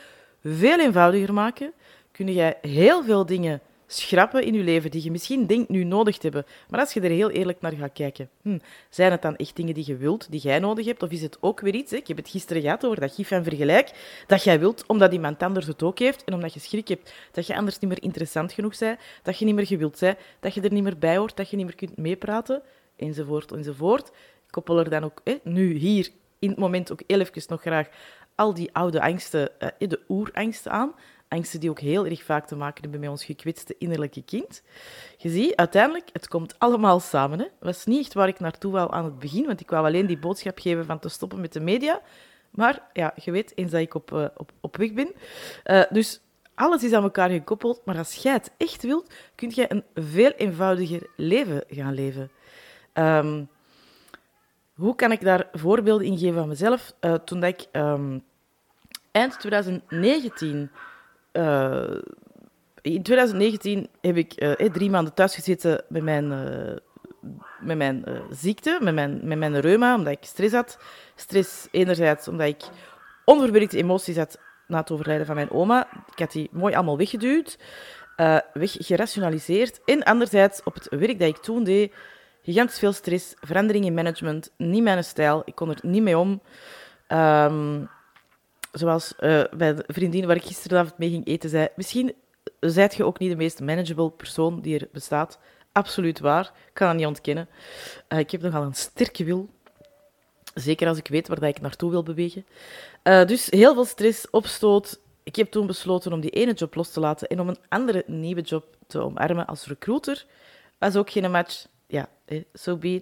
veel 0.44 0.80
eenvoudiger 0.80 1.34
maken. 1.34 1.72
Kun 2.12 2.34
jij 2.34 2.58
heel 2.62 3.04
veel 3.04 3.26
dingen 3.26 3.62
schrappen 3.88 4.44
in 4.44 4.54
je 4.54 4.64
leven 4.64 4.92
die 4.92 5.04
je 5.04 5.12
misschien 5.12 5.46
denkt 5.46 5.70
nu 5.70 5.84
nodig 5.84 6.18
te 6.18 6.22
hebben. 6.22 6.46
Maar 6.70 6.80
als 6.80 6.94
je 6.94 7.02
er 7.02 7.10
heel 7.10 7.30
eerlijk 7.30 7.62
naar 7.62 7.72
gaat 7.72 7.94
kijken, 7.94 8.30
hm, 8.42 8.58
zijn 8.90 9.12
het 9.12 9.22
dan 9.22 9.36
echt 9.36 9.56
dingen 9.56 9.74
die 9.74 9.84
je 9.88 9.98
wilt, 9.98 10.32
die 10.32 10.40
jij 10.40 10.60
nodig 10.60 10.86
hebt? 10.86 11.04
Of 11.04 11.12
is 11.12 11.22
het 11.22 11.38
ook 11.40 11.60
weer 11.60 11.74
iets, 11.74 11.94
ik 11.94 12.08
heb 12.08 12.18
het 12.18 12.30
gisteren 12.30 12.62
gehad 12.62 12.86
over 12.86 13.00
dat 13.00 13.14
gif 13.16 13.28
van 13.28 13.44
vergelijk, 13.44 13.92
dat 14.28 14.44
jij 14.44 14.60
wilt 14.60 14.84
omdat 14.88 15.14
iemand 15.14 15.44
anders 15.44 15.68
het 15.68 15.84
ook 15.84 16.00
heeft 16.00 16.24
en 16.24 16.34
omdat 16.34 16.54
je 16.54 16.60
schrik 16.60 16.88
hebt 16.88 17.14
dat 17.32 17.48
je 17.48 17.56
anders 17.56 17.80
niet 17.80 17.90
meer 17.90 18.04
interessant 18.04 18.52
genoeg 18.52 18.78
bent, 18.78 19.00
dat 19.24 19.40
je 19.40 19.46
niet 19.46 19.56
meer 19.56 19.68
gewild 19.68 20.00
bent, 20.00 20.18
dat 20.40 20.54
je 20.54 20.62
er 20.62 20.74
niet 20.74 20.84
meer 20.84 20.98
bij 20.98 21.18
hoort, 21.18 21.38
dat 21.38 21.50
je 21.50 21.58
niet 21.58 21.66
meer 21.66 21.76
kunt 21.76 21.98
meepraten 21.98 22.62
enzovoort, 23.00 23.52
enzovoort. 23.52 24.08
Ik 24.08 24.52
koppel 24.52 24.80
er 24.80 24.90
dan 24.90 25.04
ook 25.04 25.22
nu 25.44 25.74
hier 25.74 26.10
in 26.40 26.50
het 26.50 26.58
moment 26.58 26.92
ook 26.92 27.02
even 27.08 27.44
nog 27.48 27.62
graag 27.62 27.88
al 28.36 28.54
die 28.54 28.70
oude 28.74 29.02
angsten, 29.02 29.60
eh, 29.60 29.88
de 29.90 30.00
oerangsten 30.08 30.72
aan. 30.72 30.94
Angsten 31.28 31.60
die 31.60 31.70
ook 31.70 31.80
heel 31.80 32.06
erg 32.06 32.24
vaak 32.24 32.48
te 32.48 32.56
maken 32.56 32.82
hebben 32.82 33.00
met 33.00 33.10
ons 33.10 33.26
gekwetste 33.26 33.76
innerlijke 33.78 34.24
kind. 34.24 34.64
Je 35.18 35.30
ziet, 35.30 35.56
uiteindelijk, 35.56 36.10
het 36.14 36.28
komt 36.28 36.60
allemaal 36.60 37.00
samen. 37.00 37.40
Het 37.40 37.50
was 37.60 37.86
niet 37.86 38.00
echt 38.00 38.14
waar 38.14 38.28
ik 38.28 38.40
naartoe 38.40 38.72
wou 38.72 38.94
aan 38.94 39.06
het 39.06 39.20
begin, 39.20 39.46
want 39.46 39.60
ik 39.60 39.70
wou 39.70 39.86
alleen 39.86 40.06
die 40.06 40.20
boodschap 40.20 40.60
geven 40.60 40.86
van 40.86 41.00
te 41.00 41.10
stoppen 41.10 41.42
met 41.42 41.54
de 41.54 41.60
media. 41.60 42.02
Maar 42.50 42.82
ja, 42.94 43.14
je 43.24 43.32
weet, 43.32 43.52
eens 43.56 43.72
dat 43.72 43.82
ik 43.82 43.94
op, 43.94 44.12
uh, 44.12 44.26
op, 44.38 44.52
op 44.62 44.78
weg 44.78 44.94
ben. 44.94 45.12
Uh, 45.66 45.84
dus 45.90 46.22
Alles 46.60 46.84
is 46.84 46.94
aan 46.94 47.04
elkaar 47.04 47.30
gekoppeld, 47.30 47.82
maar 47.86 47.98
als 47.98 48.14
jij 48.14 48.34
het 48.34 48.52
echt 48.58 48.84
wilt, 48.84 49.14
kun 49.36 49.52
je 49.56 49.66
een 49.72 49.84
veel 49.94 50.32
eenvoudiger 50.32 51.10
leven 51.16 51.64
gaan 51.68 51.94
leven. 51.94 52.32
Ehm, 52.94 53.44
hoe 54.80 54.96
kan 54.96 55.12
ik 55.12 55.22
daar 55.22 55.48
voorbeelden 55.52 56.08
in 56.08 56.18
geven 56.18 56.36
van 56.36 56.48
mezelf? 56.48 56.94
Uh, 57.02 57.14
toen 57.14 57.40
dat 57.40 57.50
ik 57.50 57.68
um, 57.72 58.24
eind 59.12 59.40
2019 59.40 60.72
uh, 61.34 61.96
in 62.82 63.04
2019 63.04 63.90
heb 64.02 64.18
ik 64.18 64.42
uh, 64.42 64.52
drie 64.52 64.90
maanden 64.90 65.14
thuis 65.14 65.36
gezeten 65.36 65.84
met 65.88 66.04
mijn, 66.04 66.28
met 67.60 67.78
mijn 67.78 68.06
ziekte, 68.30 68.78
met 68.82 68.94
mijn, 68.94 69.20
met 69.24 69.38
mijn 69.38 69.60
reuma, 69.60 69.96
omdat 69.96 70.14
ik 70.14 70.24
stress 70.24 70.54
had. 70.54 70.80
Stress 71.16 71.68
enerzijds 71.72 72.28
omdat 72.28 72.48
ik 72.48 72.64
onverwerkte 73.26 73.78
emoties 73.78 74.18
had 74.18 74.40
na 74.68 74.80
het 74.80 74.92
overlijden 74.92 75.26
van 75.26 75.36
mijn 75.36 75.52
oma. 75.52 75.88
Ik 76.12 76.20
had 76.20 76.32
die 76.32 76.50
mooi 76.52 76.74
allemaal 76.74 76.98
weggeduwd, 76.98 77.58
weggerationaliseerd. 78.54 79.80
En 79.86 80.04
anderzijds 80.04 80.64
op 80.64 80.74
het 80.74 80.88
werk 80.90 81.20
dat 81.20 81.28
ik 81.28 81.38
toen 81.38 81.64
deed, 81.64 81.94
gigantisch 82.42 82.80
veel 82.80 82.94
stress, 82.94 83.34
verandering 83.40 83.86
in 83.86 83.94
management, 83.94 84.52
niet 84.58 84.84
mijn 84.84 85.04
stijl. 85.04 85.42
Ik 85.46 85.56
kon 85.56 85.70
er 85.70 85.80
niet 85.82 86.04
mee 86.04 86.18
om. 86.18 86.42
Um, 87.08 87.90
zoals 88.72 89.14
bij 89.52 89.76
de 89.76 89.84
vriendin 89.88 90.26
waar 90.26 90.36
ik 90.36 90.44
gisteravond 90.44 90.98
mee 90.98 91.10
ging 91.10 91.28
eten 91.28 91.50
zei, 91.50 91.68
misschien 91.76 92.14
zijt 92.60 92.96
je 92.96 93.04
ook 93.04 93.20
niet 93.20 93.30
de 93.30 93.36
meest 93.36 93.60
manageable 93.60 94.10
persoon 94.10 94.62
die 94.62 94.80
er 94.80 94.88
bestaat. 94.92 95.40
Absoluut 95.72 96.20
waar. 96.20 96.46
Ik 96.46 96.74
kan 96.74 96.88
dat 96.88 96.96
niet 96.96 97.06
ontkennen. 97.06 97.50
Uh, 98.10 98.20
ik 98.20 98.32
heb 98.32 98.42
nogal 98.42 98.64
een 98.64 98.74
sterke 98.74 99.24
wil. 99.24 99.50
Zeker 100.54 100.88
als 100.88 100.98
ik 100.98 101.08
weet 101.08 101.28
waar 101.28 101.40
dat 101.40 101.50
ik 101.50 101.62
naartoe 101.62 101.92
wil 101.92 102.04
bewegen. 102.04 102.46
Uh, 103.04 103.26
dus 103.26 103.48
heel 103.50 103.74
veel 103.74 103.86
stress, 103.86 104.30
opstoot. 104.30 105.00
Ik 105.24 105.36
heb 105.36 105.52
toen 105.52 105.68
besloten 105.68 106.14
om 106.14 106.20
die 106.20 106.30
ene 106.30 106.54
job 106.54 106.76
los 106.76 106.92
te 106.92 107.00
laten 107.00 107.28
en 107.28 107.40
om 107.40 107.50
een 107.50 107.60
andere 107.70 108.04
nieuwe 108.08 108.42
job 108.42 108.66
te 108.88 109.00
omarmen 109.00 109.46
als 109.46 109.66
recruiter. 109.66 110.26
Was 110.78 110.96
ook 110.96 111.10
geen 111.10 111.32
match. 111.32 111.66
Ja, 111.92 112.10
so 112.28 112.44
so 112.54 112.78
be. 112.78 113.02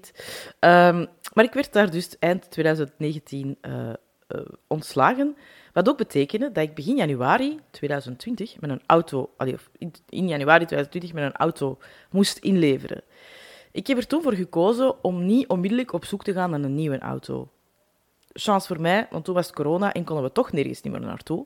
Um, 0.60 1.08
maar 1.34 1.44
ik 1.44 1.54
werd 1.54 1.74
daar 1.74 1.92
dus 1.92 2.20
eind 2.20 2.52
2019 2.52 3.58
uh, 3.62 3.90
ontslagen. 4.68 5.38
Wat 5.74 5.90
ook 5.90 5.98
betekende 5.98 6.52
dat 6.52 6.64
ik 6.64 6.76
begin 6.76 6.96
januari 6.96 7.60
2020 7.72 8.60
met 8.60 8.70
een 8.70 8.82
auto, 8.86 9.30
of 9.38 9.70
in 10.10 10.28
januari 10.28 10.66
2020 10.66 11.14
met 11.14 11.24
een 11.24 11.36
auto 11.36 11.78
moest 12.12 12.38
inleveren. 12.38 13.04
Ik 13.72 13.88
heb 13.88 13.98
er 13.98 14.08
toen 14.08 14.22
voor 14.22 14.34
gekozen 14.34 15.04
om 15.04 15.26
niet 15.26 15.48
onmiddellijk 15.48 15.94
op 15.94 16.06
zoek 16.06 16.24
te 16.24 16.34
gaan 16.34 16.50
naar 16.50 16.60
een 16.60 16.76
nieuwe 16.76 17.00
auto. 17.00 17.50
Chance 18.34 18.68
voor 18.68 18.82
mij, 18.82 19.08
want 19.12 19.26
toen 19.26 19.36
was 19.36 19.46
het 19.46 19.56
corona 19.56 19.94
en 19.94 20.04
konden 20.04 20.26
we 20.26 20.32
toch 20.32 20.52
nergens 20.52 20.82
niet 20.82 20.94
meer 20.94 21.02
naartoe. 21.02 21.46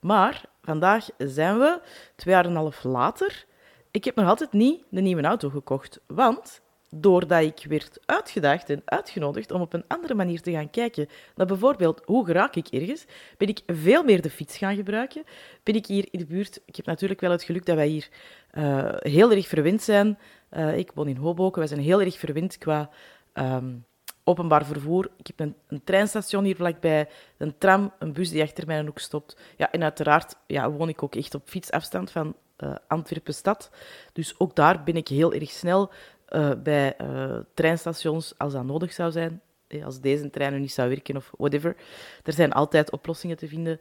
Maar 0.00 0.44
vandaag 0.62 1.08
zijn 1.18 1.58
we, 1.58 1.80
twee 2.16 2.34
jaar 2.34 2.44
en 2.44 2.50
een 2.50 2.56
half 2.56 2.82
later. 2.82 3.46
Ik 3.90 4.04
heb 4.04 4.14
nog 4.14 4.28
altijd 4.28 4.52
niet 4.52 4.84
de 4.88 5.00
nieuwe 5.00 5.22
auto 5.22 5.48
gekocht, 5.48 6.00
want 6.06 6.60
doordat 6.90 7.42
ik 7.42 7.64
werd 7.68 8.00
uitgedaagd 8.06 8.70
en 8.70 8.82
uitgenodigd 8.84 9.50
om 9.50 9.60
op 9.60 9.72
een 9.72 9.84
andere 9.86 10.14
manier 10.14 10.40
te 10.40 10.50
gaan 10.50 10.70
kijken 10.70 11.08
naar 11.34 11.46
bijvoorbeeld 11.46 12.02
hoe 12.04 12.26
geraak 12.26 12.54
ik 12.54 12.68
ergens, 12.68 13.04
ben 13.36 13.48
ik 13.48 13.60
veel 13.66 14.02
meer 14.02 14.22
de 14.22 14.30
fiets 14.30 14.56
gaan 14.56 14.76
gebruiken. 14.76 15.24
Ben 15.62 15.74
ik 15.74 15.86
hier 15.86 16.08
in 16.10 16.18
de 16.18 16.26
buurt... 16.26 16.60
Ik 16.64 16.76
heb 16.76 16.86
natuurlijk 16.86 17.20
wel 17.20 17.30
het 17.30 17.42
geluk 17.42 17.66
dat 17.66 17.76
wij 17.76 17.86
hier 17.86 18.08
uh, 18.54 18.92
heel 18.98 19.30
erg 19.30 19.48
verwend 19.48 19.82
zijn. 19.82 20.18
Uh, 20.50 20.78
ik 20.78 20.92
woon 20.94 21.08
in 21.08 21.16
Hoboken, 21.16 21.58
wij 21.58 21.68
zijn 21.68 21.80
heel 21.80 22.00
erg 22.00 22.18
verwend 22.18 22.58
qua 22.58 22.90
um, 23.34 23.84
openbaar 24.24 24.64
vervoer. 24.64 25.10
Ik 25.16 25.26
heb 25.26 25.40
een, 25.40 25.54
een, 25.68 25.84
treinstation 25.84 26.44
hier 26.44 26.56
vlakbij, 26.56 27.08
een 27.36 27.58
tram, 27.58 27.92
een 27.98 28.12
bus 28.12 28.30
die 28.30 28.42
achter 28.42 28.66
mij 28.66 28.88
ook 28.88 28.98
stopt. 28.98 29.36
Ja, 29.56 29.70
en 29.70 29.82
uiteraard 29.82 30.36
ja, 30.46 30.70
woon 30.70 30.88
ik 30.88 31.02
ook 31.02 31.14
echt 31.14 31.34
op 31.34 31.42
fietsafstand 31.44 32.10
van 32.10 32.34
uh, 32.58 32.74
Antwerpen 32.88 33.34
stad. 33.34 33.70
Dus 34.12 34.34
ook 34.38 34.56
daar 34.56 34.82
ben 34.82 34.96
ik 34.96 35.08
heel 35.08 35.32
erg 35.32 35.50
snel 35.50 35.90
uh, 36.30 36.50
bij 36.62 36.94
uh, 37.02 37.36
treinstations 37.54 38.34
als 38.36 38.52
dat 38.52 38.64
nodig 38.64 38.92
zou 38.92 39.10
zijn. 39.10 39.40
Als 39.84 40.00
deze 40.00 40.30
trein 40.30 40.52
nu 40.52 40.58
niet 40.58 40.72
zou 40.72 40.88
werken 40.88 41.16
of 41.16 41.30
whatever. 41.38 41.76
Er 42.24 42.32
zijn 42.32 42.52
altijd 42.52 42.90
oplossingen 42.90 43.36
te 43.36 43.48
vinden. 43.48 43.80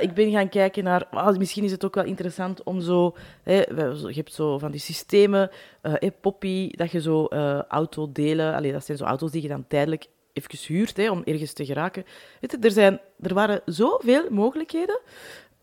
Ik 0.00 0.14
ben 0.14 0.30
gaan 0.30 0.48
kijken 0.48 0.84
naar. 0.84 1.06
Oh, 1.10 1.36
misschien 1.36 1.64
is 1.64 1.70
het 1.70 1.84
ook 1.84 1.94
wel 1.94 2.04
interessant 2.04 2.62
om 2.62 2.80
zo. 2.80 3.16
Je 3.44 4.12
hebt 4.14 4.32
zo 4.32 4.58
van 4.58 4.70
die 4.70 4.80
systemen. 4.80 5.50
Poppy, 6.20 6.70
dat 6.70 6.90
je 6.90 7.00
zo 7.00 7.26
auto 7.68 8.12
delen. 8.12 8.54
Allee, 8.54 8.72
dat 8.72 8.84
zijn 8.84 8.98
zo 8.98 9.04
auto's 9.04 9.30
die 9.30 9.42
je 9.42 9.48
dan 9.48 9.66
tijdelijk 9.68 10.06
even 10.32 10.74
huurt 10.74 10.96
hè, 10.96 11.10
om 11.10 11.22
ergens 11.24 11.52
te 11.52 11.64
geraken. 11.64 12.04
Weet 12.40 12.52
je, 12.52 12.58
er, 12.58 12.70
zijn, 12.70 13.00
er 13.20 13.34
waren 13.34 13.60
zoveel 13.64 14.30
mogelijkheden 14.30 15.00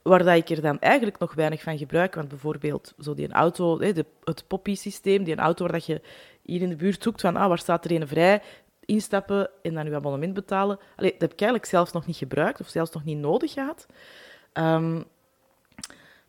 waar 0.09 0.23
dat 0.23 0.35
ik 0.35 0.49
er 0.49 0.61
dan 0.61 0.79
eigenlijk 0.79 1.19
nog 1.19 1.33
weinig 1.33 1.61
van 1.61 1.77
gebruik. 1.77 2.15
Want 2.15 2.27
bijvoorbeeld 2.27 2.93
zo 2.99 3.13
die 3.13 3.31
auto, 3.31 3.79
het 3.79 4.43
Poppy-systeem, 4.47 5.23
die 5.23 5.33
een 5.33 5.39
auto 5.39 5.63
waar 5.63 5.73
dat 5.73 5.85
je 5.85 6.01
hier 6.41 6.61
in 6.61 6.69
de 6.69 6.75
buurt 6.75 7.03
zoekt 7.03 7.21
van 7.21 7.35
ah, 7.35 7.47
waar 7.47 7.57
staat 7.57 7.85
er 7.85 7.91
een 7.91 8.07
vrij, 8.07 8.41
instappen 8.85 9.49
en 9.61 9.73
dan 9.73 9.85
je 9.85 9.95
abonnement 9.95 10.33
betalen. 10.33 10.79
Dat 10.95 11.05
heb 11.05 11.31
ik 11.33 11.39
eigenlijk 11.39 11.65
zelfs 11.65 11.91
nog 11.91 12.05
niet 12.05 12.17
gebruikt 12.17 12.59
of 12.59 12.67
zelfs 12.67 12.91
nog 12.91 13.03
niet 13.03 13.17
nodig 13.17 13.53
gehad. 13.53 13.85
Um, 14.53 15.03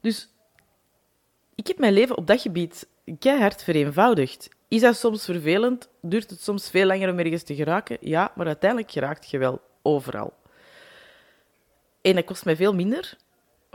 dus 0.00 0.28
ik 1.54 1.66
heb 1.66 1.78
mijn 1.78 1.92
leven 1.92 2.16
op 2.16 2.26
dat 2.26 2.40
gebied 2.40 2.88
keihard 3.18 3.62
vereenvoudigd. 3.62 4.49
Is 4.68 4.80
dat 4.80 4.97
soms 4.97 5.25
vervelend? 5.25 5.88
Duurt 6.00 6.30
het 6.30 6.42
soms 6.42 6.71
veel 6.71 6.87
langer 6.87 7.11
om 7.11 7.18
ergens 7.18 7.42
te 7.42 7.54
geraken? 7.54 7.97
Ja, 8.00 8.33
maar 8.35 8.47
uiteindelijk 8.47 8.90
geraakt 8.90 9.30
je 9.30 9.38
wel 9.38 9.61
overal. 9.83 10.33
En 12.00 12.14
dat 12.14 12.25
kost 12.25 12.45
mij 12.45 12.56
veel 12.56 12.75
minder 12.75 13.16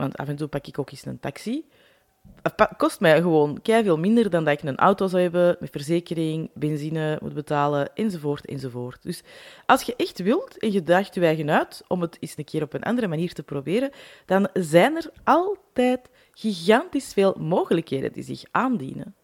want 0.02 0.16
af 0.16 0.28
en 0.28 0.36
toe 0.36 0.48
pak 0.48 0.66
ik 0.66 0.78
ook 0.78 0.90
eens 0.90 1.04
een 1.04 1.20
taxi. 1.20 1.64
Het 2.42 2.68
kost 2.76 3.00
mij 3.00 3.20
gewoon 3.20 3.58
veel 3.62 3.98
minder 3.98 4.30
dan 4.30 4.44
dat 4.44 4.52
ik 4.52 4.62
een 4.62 4.76
auto 4.76 5.06
zou 5.06 5.22
hebben 5.22 5.56
met 5.60 5.70
verzekering, 5.70 6.50
benzine 6.54 7.18
moet 7.22 7.34
betalen, 7.34 7.94
enzovoort, 7.94 8.46
enzovoort. 8.46 9.02
Dus 9.02 9.22
als 9.66 9.82
je 9.82 9.96
echt 9.96 10.18
wilt 10.22 10.58
en 10.58 10.72
je 10.72 10.82
daagt 10.82 11.14
je 11.14 11.20
eigen 11.20 11.50
uit 11.50 11.82
om 11.88 12.00
het 12.00 12.16
eens 12.20 12.34
een 12.36 12.44
keer 12.44 12.62
op 12.62 12.72
een 12.72 12.82
andere 12.82 13.06
manier 13.08 13.32
te 13.32 13.42
proberen, 13.42 13.90
dan 14.26 14.48
zijn 14.52 14.96
er 14.96 15.10
altijd 15.24 16.08
gigantisch 16.32 17.12
veel 17.12 17.34
mogelijkheden 17.38 18.12
die 18.12 18.22
zich 18.22 18.42
aandienen. 18.50 19.14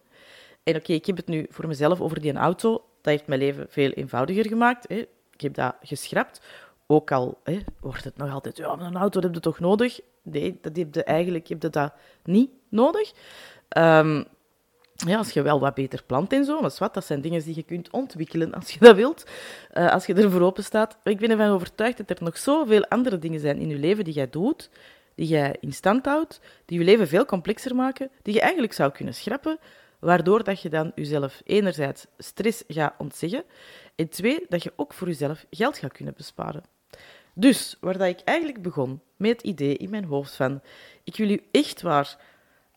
En 0.63 0.75
oké, 0.75 0.93
ik 0.93 1.05
heb 1.05 1.17
het 1.17 1.27
nu 1.27 1.45
voor 1.49 1.67
mezelf 1.67 2.01
over 2.01 2.21
die 2.21 2.33
auto. 2.33 2.71
Dat 2.71 3.13
heeft 3.13 3.27
mijn 3.27 3.39
leven 3.39 3.65
veel 3.69 3.89
eenvoudiger 3.89 4.47
gemaakt. 4.47 4.87
Hè. 4.87 4.95
Ik 5.31 5.41
heb 5.41 5.53
dat 5.53 5.75
geschrapt. 5.81 6.41
Ook 6.87 7.11
al 7.11 7.39
hè, 7.43 7.59
wordt 7.79 8.03
het 8.03 8.17
nog 8.17 8.31
altijd, 8.31 8.57
ja, 8.57 8.79
een 8.79 8.95
auto 8.95 9.21
heb 9.21 9.33
je 9.33 9.39
toch 9.39 9.59
nodig? 9.59 9.99
Nee, 10.21 10.57
dat 10.61 10.75
heb 10.75 10.93
je 10.93 11.03
eigenlijk 11.03 11.47
heb 11.47 11.61
je 11.61 11.69
dat 11.69 11.93
niet 12.23 12.49
nodig. 12.69 13.11
Um, 13.77 14.25
ja, 15.07 15.17
als 15.17 15.31
je 15.31 15.41
wel 15.41 15.59
wat 15.59 15.73
beter 15.73 16.03
plant 16.05 16.33
en 16.33 16.45
zo, 16.45 16.65
is 16.65 16.79
wat, 16.79 16.93
dat 16.93 17.05
zijn 17.05 17.21
dingen 17.21 17.43
die 17.43 17.55
je 17.55 17.63
kunt 17.63 17.89
ontwikkelen 17.89 18.53
als 18.53 18.71
je 18.71 18.79
dat 18.79 18.95
wilt, 18.95 19.23
uh, 19.73 19.91
als 19.91 20.05
je 20.05 20.13
ervoor 20.13 20.41
open 20.41 20.63
staat. 20.63 20.97
Maar 21.03 21.13
ik 21.13 21.19
ben 21.19 21.29
ervan 21.29 21.49
overtuigd 21.49 21.97
dat 21.97 22.09
er 22.09 22.23
nog 22.23 22.37
zoveel 22.37 22.85
andere 22.85 23.19
dingen 23.19 23.39
zijn 23.39 23.57
in 23.57 23.69
je 23.69 23.77
leven 23.77 24.03
die 24.03 24.13
jij 24.13 24.29
doet, 24.29 24.69
die 25.15 25.27
jij 25.27 25.55
in 25.59 25.73
stand 25.73 26.05
houdt, 26.05 26.39
die 26.65 26.79
je 26.79 26.85
leven 26.85 27.07
veel 27.07 27.25
complexer 27.25 27.75
maken, 27.75 28.11
die 28.21 28.33
je 28.33 28.41
eigenlijk 28.41 28.73
zou 28.73 28.91
kunnen 28.91 29.13
schrappen, 29.13 29.59
waardoor 29.99 30.43
dat 30.43 30.61
je 30.61 30.69
dan 30.69 30.91
jezelf 30.95 31.41
enerzijds 31.45 32.05
stress 32.17 32.63
gaat 32.67 32.93
ontzeggen 32.97 33.43
en 33.95 34.09
twee, 34.09 34.45
dat 34.49 34.63
je 34.63 34.73
ook 34.75 34.93
voor 34.93 35.07
jezelf 35.07 35.45
geld 35.49 35.77
gaat 35.77 35.91
kunnen 35.91 36.13
besparen. 36.17 36.63
Dus, 37.33 37.77
waar 37.79 37.97
dat 37.97 38.07
ik 38.07 38.19
eigenlijk 38.19 38.61
begon 38.61 39.01
met 39.15 39.31
het 39.31 39.41
idee 39.41 39.77
in 39.77 39.89
mijn 39.89 40.03
hoofd 40.03 40.35
van 40.35 40.61
ik 41.03 41.15
wil 41.15 41.29
u 41.29 41.43
echt 41.51 41.81
waar 41.81 42.17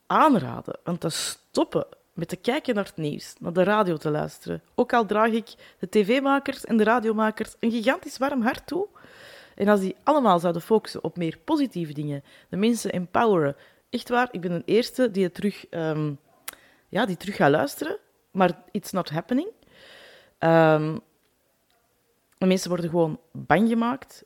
aanraden 0.06 0.78
want 0.84 1.00
te 1.00 1.08
stoppen 1.08 1.86
met 2.12 2.28
te 2.28 2.36
kijken 2.36 2.74
naar 2.74 2.84
het 2.84 2.96
nieuws, 2.96 3.34
naar 3.40 3.52
de 3.52 3.62
radio 3.62 3.96
te 3.96 4.10
luisteren. 4.10 4.62
Ook 4.74 4.92
al 4.92 5.06
draag 5.06 5.30
ik 5.30 5.54
de 5.78 5.88
tv-makers 5.88 6.64
en 6.64 6.76
de 6.76 6.84
radiomakers 6.84 7.54
een 7.60 7.70
gigantisch 7.70 8.18
warm 8.18 8.42
hart 8.42 8.66
toe. 8.66 8.86
En 9.54 9.68
als 9.68 9.80
die 9.80 9.96
allemaal 10.02 10.38
zouden 10.38 10.62
focussen 10.62 11.04
op 11.04 11.16
meer 11.16 11.38
positieve 11.44 11.92
dingen, 11.92 12.24
de 12.48 12.56
mensen 12.56 12.92
empoweren. 12.92 13.56
Echt 13.90 14.08
waar, 14.08 14.28
ik 14.30 14.40
ben 14.40 14.52
de 14.52 14.62
eerste 14.64 15.10
die 15.10 15.24
het 15.24 15.34
terug, 15.34 15.66
um, 15.70 16.18
ja, 16.88 17.06
die 17.06 17.16
terug 17.16 17.36
gaat 17.36 17.50
luisteren, 17.50 17.98
maar 18.30 18.62
it's 18.70 18.92
not 18.92 19.10
happening. 19.10 19.48
Um, 20.38 21.00
de 22.38 22.46
mensen 22.46 22.68
worden 22.68 22.90
gewoon 22.90 23.20
bang 23.32 23.68
gemaakt 23.68 24.24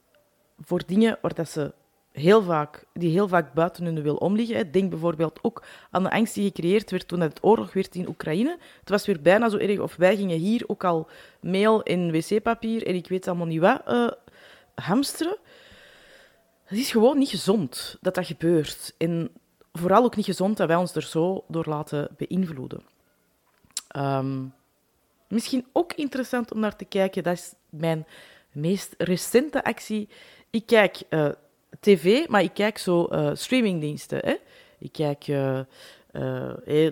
voor 0.61 0.83
dingen 0.87 1.19
waar 1.21 1.35
dat 1.35 1.51
ze 1.51 1.73
heel 2.13 2.43
vaak, 2.43 2.85
die 2.93 3.11
heel 3.11 3.29
vaak 3.29 3.53
buiten 3.53 3.85
hun 3.85 4.03
wil 4.03 4.17
omliggen. 4.17 4.73
Denk 4.73 4.91
bijvoorbeeld 4.91 5.39
ook 5.43 5.63
aan 5.91 6.03
de 6.03 6.11
angst 6.11 6.35
die 6.35 6.45
gecreëerd 6.45 6.91
werd 6.91 7.09
toen 7.09 7.21
het 7.21 7.39
oorlog 7.43 7.73
werd 7.73 7.95
in 7.95 8.09
Oekraïne. 8.09 8.59
Het 8.81 8.89
was 8.89 9.07
weer 9.07 9.21
bijna 9.23 9.49
zo 9.49 9.57
erg, 9.57 9.79
of 9.79 9.97
wij 9.97 10.17
gingen 10.17 10.39
hier 10.39 10.65
ook 10.67 10.85
al 10.85 11.09
mail 11.41 11.83
en 11.83 12.11
wc-papier 12.11 12.87
en 12.87 12.95
ik 12.95 13.09
weet 13.09 13.29
allemaal 13.29 13.47
niet 13.47 13.61
wat 13.61 13.83
uh, 13.89 14.09
hamsteren. 14.75 15.37
Het 16.65 16.79
is 16.79 16.91
gewoon 16.91 17.19
niet 17.19 17.29
gezond 17.29 17.97
dat 18.01 18.15
dat 18.15 18.27
gebeurt. 18.27 18.95
En 18.99 19.31
vooral 19.73 20.05
ook 20.05 20.17
niet 20.17 20.25
gezond 20.25 20.57
dat 20.57 20.69
wij 20.69 20.77
ons 20.77 20.95
er 20.95 21.03
zo 21.03 21.45
door 21.49 21.65
laten 21.69 22.09
beïnvloeden. 22.17 22.83
Um, 23.97 24.55
misschien 25.29 25.67
ook 25.73 25.93
interessant 25.93 26.53
om 26.53 26.61
naar 26.61 26.77
te 26.77 26.85
kijken, 26.85 27.23
dat 27.23 27.35
is 27.35 27.55
mijn 27.69 28.07
meest 28.53 28.95
recente 28.99 29.65
actie 29.65 30.09
ik 30.51 30.67
kijk 30.67 31.03
uh, 31.11 31.29
tv, 31.81 32.29
maar 32.29 32.43
ik 32.43 32.55
kijk 32.55 32.79
zo 32.79 33.09
uh, 33.11 33.31
streamingdiensten. 33.33 34.19
Hè? 34.19 34.35
ik 34.79 34.93
kijk 34.93 35.27
uh, 35.29 35.61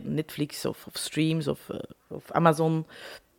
Netflix 0.03 0.65
of, 0.65 0.87
of, 0.87 0.97
streams 0.97 1.49
of, 1.49 1.69
of 2.09 2.33
Amazon. 2.33 2.87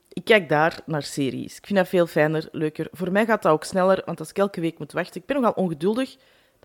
Ik 0.09 0.23
kijk 0.23 0.49
daar 0.49 0.79
naar 0.85 1.03
series. 1.03 1.57
Ik 1.57 1.65
vind 1.65 1.79
dat 1.79 1.87
veel 1.87 2.07
fijner, 2.07 2.47
leuker. 2.51 2.87
Voor 2.91 3.11
mij 3.11 3.25
gaat 3.25 3.41
dat 3.41 3.51
ook 3.51 3.63
sneller, 3.63 4.01
want 4.05 4.19
als 4.19 4.29
ik 4.29 4.37
elke 4.37 4.61
week 4.61 4.79
moet 4.79 4.91
wachten... 4.91 5.21
Ik 5.21 5.27
ben 5.27 5.35
nogal 5.35 5.63
ongeduldig, 5.63 6.15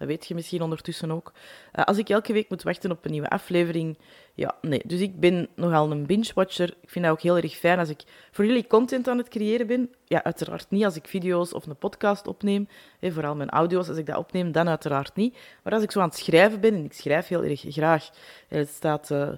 dat 0.00 0.08
weet 0.08 0.26
je 0.26 0.34
misschien 0.34 0.62
ondertussen 0.62 1.10
ook. 1.10 1.32
Uh, 1.78 1.84
als 1.84 1.98
ik 1.98 2.08
elke 2.08 2.32
week 2.32 2.48
moet 2.48 2.62
wachten 2.62 2.90
op 2.90 3.04
een 3.04 3.10
nieuwe 3.10 3.28
aflevering, 3.28 3.98
ja, 4.34 4.54
nee. 4.60 4.82
Dus 4.84 5.00
ik 5.00 5.20
ben 5.20 5.48
nogal 5.54 5.90
een 5.90 6.06
binge-watcher. 6.06 6.68
Ik 6.82 6.90
vind 6.90 7.04
dat 7.04 7.14
ook 7.14 7.20
heel 7.20 7.36
erg 7.36 7.56
fijn 7.56 7.78
als 7.78 7.88
ik 7.88 8.02
voor 8.30 8.46
jullie 8.46 8.66
content 8.66 9.08
aan 9.08 9.18
het 9.18 9.28
creëren 9.28 9.66
ben. 9.66 9.94
Ja, 10.04 10.24
uiteraard 10.24 10.70
niet 10.70 10.84
als 10.84 10.96
ik 10.96 11.06
video's 11.06 11.54
of 11.54 11.66
een 11.66 11.76
podcast 11.76 12.26
opneem. 12.26 12.68
Vooral 13.00 13.34
mijn 13.34 13.50
audio's, 13.50 13.88
als 13.88 13.96
ik 13.96 14.06
dat 14.06 14.16
opneem, 14.16 14.52
dan 14.52 14.68
uiteraard 14.68 15.16
niet. 15.16 15.36
Maar 15.62 15.72
als 15.72 15.82
ik 15.82 15.90
zo 15.90 16.00
aan 16.00 16.08
het 16.08 16.18
schrijven 16.18 16.60
ben, 16.60 16.74
en 16.74 16.84
ik 16.84 16.92
schrijf 16.92 17.26
heel 17.26 17.44
erg 17.44 17.64
graag. 17.68 18.10
Het 18.48 18.68
staat 18.68 19.10
uh, 19.10 19.28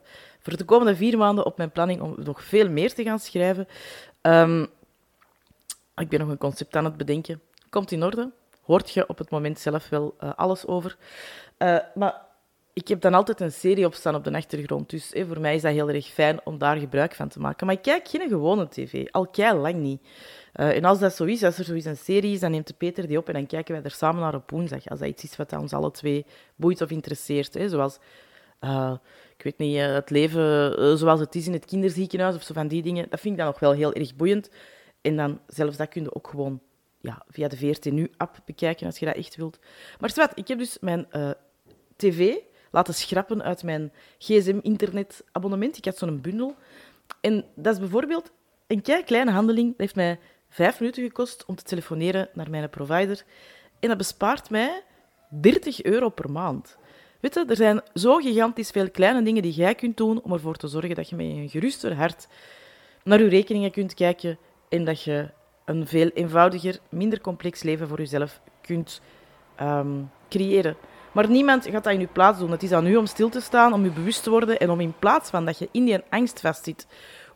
voor 0.41 0.57
de 0.57 0.65
komende 0.65 0.97
vier 0.97 1.19
maanden 1.19 1.47
op 1.47 1.57
mijn 1.57 1.71
planning 1.71 2.01
om 2.01 2.15
nog 2.17 2.45
veel 2.45 2.71
meer 2.71 2.95
te 2.95 3.03
gaan 3.03 3.19
schrijven. 3.19 3.69
Um, 4.23 4.67
ik 5.97 6.09
ben 6.09 6.21
nog 6.21 6.29
een 6.29 6.39
concept 6.39 6.77
aan 6.77 6.85
het 6.85 6.97
bedenken. 6.97 7.41
Komt 7.71 7.91
in 7.91 8.03
orde 8.03 8.31
hoort 8.63 8.91
je 8.91 9.09
op 9.09 9.19
het 9.19 9.31
moment 9.31 9.59
zelf 9.59 9.89
wel 9.89 10.15
uh, 10.21 10.33
alles 10.37 10.67
over. 10.67 10.97
Uh, 11.59 11.79
maar 11.95 12.31
ik 12.73 12.89
heb 12.89 13.01
dan 13.01 13.15
altijd 13.15 13.41
een 13.41 13.53
serie 13.53 13.87
op 13.87 13.95
staan 13.95 14.15
op 14.15 14.25
de 14.25 14.33
achtergrond. 14.33 14.91
Dus 14.91 15.13
voor 15.27 15.41
mij 15.41 15.55
is 15.55 15.63
dat 15.63 15.73
heel 15.73 15.89
erg 15.89 16.07
fijn 16.07 16.41
om 16.45 16.59
daar 16.59 16.77
gebruik 16.77 17.15
van 17.15 17.29
te 17.29 17.41
maken. 17.41 17.67
Maar 17.67 17.75
ik 17.75 17.83
kijk 17.83 18.09
geen 18.09 18.29
gewone 18.29 18.69
tv. 18.69 19.07
Al 19.11 19.27
kei 19.27 19.59
lang 19.59 19.75
niet. 19.75 20.03
Uh, 20.57 20.77
en 20.77 20.85
als 20.85 20.99
dat 20.99 21.15
zo 21.15 21.25
is, 21.25 21.43
als 21.43 21.59
er 21.59 21.65
zoiets 21.65 21.87
een 21.87 21.97
serie 21.97 22.33
is, 22.33 22.41
dan 22.41 22.51
neemt 22.51 22.67
de 22.67 22.75
Peter 22.75 23.07
die 23.07 23.19
op 23.19 23.29
en 23.29 23.35
dan 23.35 23.47
kijken 23.47 23.75
wij 23.75 23.83
er 23.83 23.91
samen 23.91 24.21
naar 24.21 24.35
op 24.35 24.51
woensdag. 24.51 24.89
Als 24.89 24.99
dat 24.99 25.09
iets 25.09 25.25
is 25.25 25.37
wat 25.37 25.53
ons 25.53 25.73
alle 25.73 25.91
twee 25.91 26.27
boeit 26.57 26.81
of 26.81 26.91
interesseert. 26.91 27.55
Hè. 27.55 27.69
Zoals, 27.69 27.99
ik 29.37 29.45
weet 29.45 29.59
niet, 29.59 29.79
het 29.81 30.11
leven 30.11 30.99
zoals 30.99 31.21
het 31.21 31.35
is 31.35 31.47
in 31.47 31.53
het 31.53 31.65
kinderziekenhuis 31.65 32.35
of 32.35 32.43
zo 32.43 32.55
van 32.55 32.69
die 32.69 32.83
dingen. 32.83 33.07
Dat 33.11 33.21
vind 33.21 33.35
ik 33.35 33.41
dan 33.41 33.49
nog 33.49 33.59
wel 33.59 33.73
heel 33.73 33.93
erg 33.93 34.17
boeiend. 34.17 34.51
En 35.01 35.17
dan 35.17 35.41
zelfs 35.47 35.77
dat 35.77 35.89
kun 35.89 36.03
je 36.03 36.15
ook 36.15 36.29
gewoon 36.29 36.61
ja, 37.03 37.23
via 37.29 37.49
de 37.49 37.57
VRT 37.57 37.85
Nu-app 37.85 38.41
bekijken 38.45 38.87
als 38.87 38.99
je 38.99 39.07
dat 39.07 39.17
echt 39.17 39.37
wilt. 39.37 39.59
Maar 40.01 40.11
zwart, 40.11 40.39
ik 40.39 40.49
heb 40.49 40.59
dus 40.59 40.79
mijn 40.81 41.07
uh, 41.13 41.31
tv 41.97 42.35
laten 42.71 42.95
schrappen 42.95 43.43
uit 43.43 43.63
mijn 43.63 43.93
gsm-internet-abonnement. 44.19 45.77
Ik 45.77 45.85
had 45.85 45.99
zo'n 45.99 46.21
bundel. 46.21 46.55
En 47.21 47.45
dat 47.55 47.75
is 47.75 47.81
bijvoorbeeld 47.81 48.33
een 48.67 48.83
kleine 48.83 49.31
handeling. 49.31 49.69
Dat 49.69 49.79
heeft 49.79 49.95
mij 49.95 50.19
vijf 50.49 50.81
minuten 50.81 51.03
gekost 51.03 51.45
om 51.45 51.55
te 51.55 51.63
telefoneren 51.63 52.29
naar 52.35 52.51
mijn 52.51 52.71
provider. 52.71 53.25
En 53.81 53.89
dat 53.89 53.99
bespaart 53.99 54.51
mij 54.51 54.83
30 55.29 55.83
euro 55.83 56.09
per 56.09 56.31
maand. 56.31 56.77
Weet 57.21 57.35
je, 57.35 57.45
er 57.49 57.57
zijn 57.57 57.81
zo 57.95 58.17
gigantisch 58.17 58.71
veel 58.71 58.91
kleine 58.91 59.23
dingen 59.23 59.43
die 59.43 59.53
jij 59.53 59.75
kunt 59.75 59.97
doen 59.97 60.23
om 60.23 60.33
ervoor 60.33 60.57
te 60.57 60.69
zorgen 60.69 60.95
dat 60.95 61.09
je 61.09 61.17
met 61.17 61.27
een 61.27 61.49
geruster 61.49 61.95
hart 61.95 62.29
naar 63.05 63.23
je 63.23 63.29
rekeningen 63.29 63.71
kunt 63.71 63.95
kijken 63.95 64.39
en 64.69 64.85
dat 64.85 65.03
je 65.03 65.31
een 65.65 65.87
veel 65.87 66.09
eenvoudiger, 66.15 66.79
minder 66.89 67.21
complex 67.21 67.63
leven 67.63 67.89
voor 67.89 67.99
jezelf 67.99 68.41
kunt 68.61 69.01
um, 69.61 70.11
creëren. 70.29 70.77
Maar 71.13 71.31
niemand 71.31 71.67
gaat 71.67 71.85
dat 71.85 71.93
in 71.93 72.01
je 72.01 72.07
plaats 72.07 72.39
doen. 72.39 72.51
Het 72.51 72.63
is 72.63 72.73
aan 72.73 72.87
u 72.87 72.97
om 72.97 73.07
stil 73.07 73.29
te 73.29 73.41
staan, 73.41 73.73
om 73.73 73.85
je 73.85 73.91
bewust 73.91 74.23
te 74.23 74.31
worden 74.31 74.59
en 74.59 74.71
om 74.71 74.81
in 74.81 74.95
plaats 74.99 75.31
van 75.31 75.45
dat 75.45 75.59
je 75.59 75.69
in 75.73 75.85
die 75.85 75.99
angst 76.09 76.41
vastzit, 76.41 76.87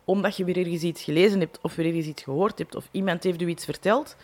omdat 0.04 0.36
je 0.36 0.44
weer 0.44 0.58
ergens 0.58 0.82
iets 0.82 1.02
gelezen 1.02 1.40
hebt 1.40 1.58
of 1.62 1.74
weer 1.74 1.86
ergens 1.86 2.06
iets 2.06 2.22
gehoord 2.22 2.58
hebt 2.58 2.74
of 2.74 2.88
iemand 2.90 3.22
heeft 3.22 3.42
u 3.42 3.46
iets 3.46 3.64
verteld, 3.64 4.16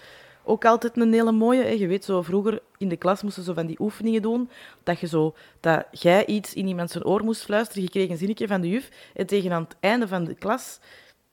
ook 0.45 0.65
altijd 0.65 0.97
een 0.97 1.13
hele 1.13 1.33
mooie. 1.33 1.79
Je 1.79 1.87
weet, 1.87 2.05
zo 2.05 2.23
vroeger 2.23 2.61
in 2.79 2.89
de 2.89 2.97
klas 2.97 3.23
moesten 3.23 3.43
ze 3.43 3.55
van 3.55 3.67
die 3.67 3.81
oefeningen 3.81 4.23
doen, 4.23 4.51
dat 4.83 5.01
je 5.01 5.07
zo, 5.07 5.35
dat 5.61 5.87
jij 5.91 6.27
iets 6.27 6.55
in 6.55 6.67
iemand 6.67 6.91
zijn 6.91 7.05
oor 7.05 7.25
moest 7.25 7.43
fluisteren, 7.43 7.83
je 7.83 7.91
kreeg 7.91 8.11
een 8.11 8.17
zinnetje 8.17 8.47
van 8.47 8.61
de 8.61 8.69
juf 8.69 8.89
en 9.15 9.27
tegen 9.27 9.53
aan 9.53 9.63
het 9.63 9.77
einde 9.81 10.09
van 10.09 10.25
de 10.25 10.35
klas 10.35 10.79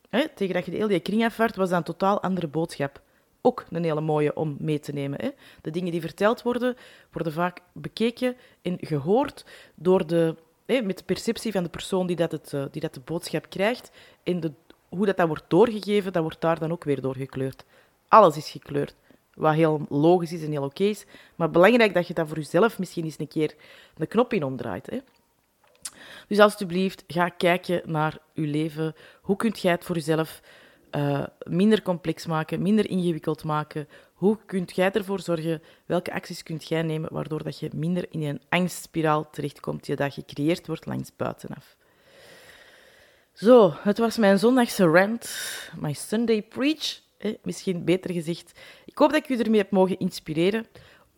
Hè, 0.09 0.27
tegen 0.35 0.53
dat 0.53 0.65
je 0.65 0.71
de 0.71 0.77
hele 0.77 0.99
kring 0.99 1.25
afvaart, 1.25 1.55
was 1.55 1.69
dat 1.69 1.77
een 1.77 1.83
totaal 1.83 2.21
andere 2.21 2.47
boodschap. 2.47 3.01
Ook 3.41 3.65
een 3.69 3.83
hele 3.83 4.01
mooie 4.01 4.35
om 4.35 4.55
mee 4.59 4.79
te 4.79 4.91
nemen. 4.91 5.21
Hè. 5.21 5.29
De 5.61 5.71
dingen 5.71 5.91
die 5.91 6.01
verteld 6.01 6.41
worden, 6.41 6.75
worden 7.11 7.33
vaak 7.33 7.61
bekeken 7.73 8.35
en 8.61 8.77
gehoord 8.79 9.45
door 9.75 10.07
de, 10.07 10.35
hè, 10.65 10.81
met 10.81 10.97
de 10.97 11.03
perceptie 11.03 11.51
van 11.51 11.63
de 11.63 11.69
persoon 11.69 12.07
die 12.07 12.15
dat, 12.15 12.31
het, 12.31 12.53
eh, 12.53 12.63
die 12.71 12.81
dat 12.81 12.93
de 12.93 12.99
boodschap 12.99 13.49
krijgt. 13.49 13.91
En 14.23 14.39
de, 14.39 14.51
hoe 14.89 15.05
dat, 15.05 15.17
dat 15.17 15.27
wordt 15.27 15.43
doorgegeven, 15.47 16.13
dat 16.13 16.21
wordt 16.21 16.41
daar 16.41 16.59
dan 16.59 16.71
ook 16.71 16.83
weer 16.83 17.01
doorgekleurd. 17.01 17.65
Alles 18.07 18.37
is 18.37 18.49
gekleurd. 18.49 18.95
Wat 19.33 19.53
heel 19.53 19.85
logisch 19.89 20.33
is 20.33 20.43
en 20.43 20.51
heel 20.51 20.63
oké 20.63 20.83
is. 20.83 21.05
Maar 21.35 21.49
belangrijk 21.49 21.93
dat 21.93 22.07
je 22.07 22.13
dat 22.13 22.27
voor 22.27 22.37
jezelf 22.37 22.79
misschien 22.79 23.03
eens 23.03 23.19
een 23.19 23.27
keer 23.27 23.55
de 23.95 24.05
knop 24.05 24.33
in 24.33 24.43
omdraait. 24.43 24.89
Hè. 24.89 24.97
Dus 26.29 26.39
alsjeblieft, 26.39 27.03
ga 27.07 27.29
kijken 27.29 27.81
naar 27.85 28.17
je 28.33 28.41
leven. 28.41 28.93
Hoe 29.21 29.35
kunt 29.35 29.59
jij 29.59 29.71
het 29.71 29.83
voor 29.83 29.95
jezelf 29.95 30.41
uh, 30.95 31.25
minder 31.43 31.81
complex 31.81 32.25
maken, 32.25 32.61
minder 32.61 32.89
ingewikkeld 32.89 33.43
maken? 33.43 33.87
Hoe 34.13 34.37
kunt 34.45 34.75
jij 34.75 34.91
ervoor 34.91 35.19
zorgen? 35.19 35.61
Welke 35.85 36.13
acties 36.13 36.43
kunt 36.43 36.67
jij 36.67 36.81
nemen 36.81 37.13
waardoor 37.13 37.43
dat 37.43 37.59
je 37.59 37.69
minder 37.73 38.05
in 38.09 38.23
een 38.23 38.41
angstspiraal 38.49 39.29
terechtkomt 39.29 39.85
die 39.85 39.95
dat 39.95 40.13
gecreëerd 40.13 40.67
wordt 40.67 40.85
langs 40.85 41.15
buitenaf? 41.15 41.75
Zo, 43.33 43.73
het 43.81 43.97
was 43.97 44.17
mijn 44.17 44.39
zondagse 44.39 44.85
rant, 44.85 45.37
my 45.79 45.93
Sunday 45.93 46.41
preach. 46.41 46.99
Eh, 47.17 47.33
misschien 47.43 47.85
beter 47.85 48.11
gezegd. 48.11 48.59
Ik 48.85 48.97
hoop 48.97 49.11
dat 49.11 49.23
ik 49.23 49.29
u 49.29 49.39
ermee 49.39 49.59
heb 49.59 49.71
mogen 49.71 49.99
inspireren 49.99 50.67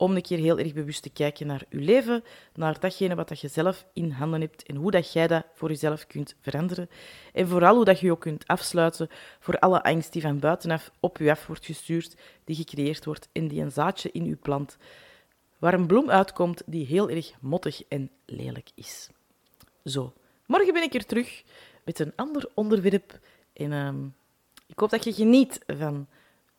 om 0.02 0.16
een 0.16 0.22
keer 0.22 0.38
heel 0.38 0.60
erg 0.60 0.74
bewust 0.74 1.02
te 1.02 1.10
kijken 1.10 1.48
naar 1.48 1.64
je 1.70 1.78
leven, 1.78 2.24
naar 2.54 2.80
datgene 2.80 3.16
wat 3.16 3.40
je 3.40 3.48
zelf 3.48 3.86
in 3.94 4.12
handen 4.12 4.42
hebt 4.42 4.64
en 4.64 4.76
hoe 4.76 4.92
dat 4.92 5.14
jij 5.14 5.28
dat 5.28 5.46
voor 5.54 5.70
jezelf 5.70 6.08
kunt 6.08 6.36
veranderen. 6.42 6.90
En 7.34 7.48
vooral 7.48 7.76
hoe 7.76 7.86
dat 7.86 8.00
je 8.00 8.06
je 8.06 8.12
ook 8.12 8.20
kunt 8.20 8.48
afsluiten 8.48 9.10
voor 9.40 9.60
alle 9.60 9.84
angst 9.84 10.14
die 10.14 10.22
van 10.22 10.40
buitenaf 10.40 10.92
op 11.00 11.18
je 11.18 11.32
af 11.32 11.48
wordt 11.48 11.66
gestuurd, 11.66 12.16
die 12.44 12.56
gecreëerd 12.56 13.06
wordt 13.06 13.30
en 13.32 13.48
die 13.48 13.62
een 13.62 13.72
zaadje 13.72 14.12
in 14.12 14.26
je 14.26 14.36
plant, 14.36 14.78
waar 15.58 15.74
een 15.74 15.88
bloem 15.88 16.10
uitkomt 16.10 16.62
die 16.66 16.86
heel 16.86 17.10
erg 17.10 17.32
mottig 17.40 17.84
en 17.88 18.10
lelijk 18.26 18.70
is. 18.76 19.10
Zo, 19.84 20.14
morgen 20.46 20.74
ben 20.74 20.84
ik 20.84 20.94
er 20.94 21.06
terug 21.06 21.44
met 21.86 22.00
een 22.00 22.14
ander 22.16 22.50
onderwerp 22.54 23.20
en 23.54 23.72
uh, 23.72 23.94
ik 24.68 24.80
hoop 24.80 24.90
dat 24.90 25.04
je 25.04 25.14
geniet 25.14 25.60
van 25.68 26.08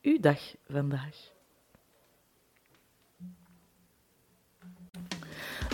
uw 0.01 0.19
dag 0.19 0.39
vandaag. 0.67 1.32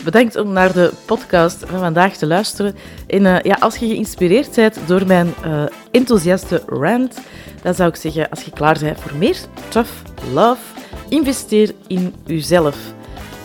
Bedankt 0.03 0.35
om 0.35 0.51
naar 0.51 0.73
de 0.73 0.91
podcast 1.05 1.63
van 1.65 1.79
vandaag 1.79 2.15
te 2.15 2.27
luisteren. 2.27 2.75
En 3.07 3.25
uh, 3.25 3.39
ja, 3.41 3.57
als 3.59 3.75
je 3.75 3.88
geïnspireerd 3.88 4.55
bent 4.55 4.79
door 4.85 5.05
mijn 5.07 5.33
uh, 5.45 5.63
enthousiaste 5.91 6.63
rant, 6.67 7.19
dan 7.62 7.73
zou 7.73 7.89
ik 7.89 7.95
zeggen, 7.95 8.29
als 8.29 8.43
je 8.43 8.51
klaar 8.51 8.77
bent 8.79 9.01
voor 9.01 9.15
meer 9.15 9.38
tough 9.67 9.91
love, 10.33 10.62
investeer 11.09 11.71
in 11.88 12.13
jezelf. 12.25 12.77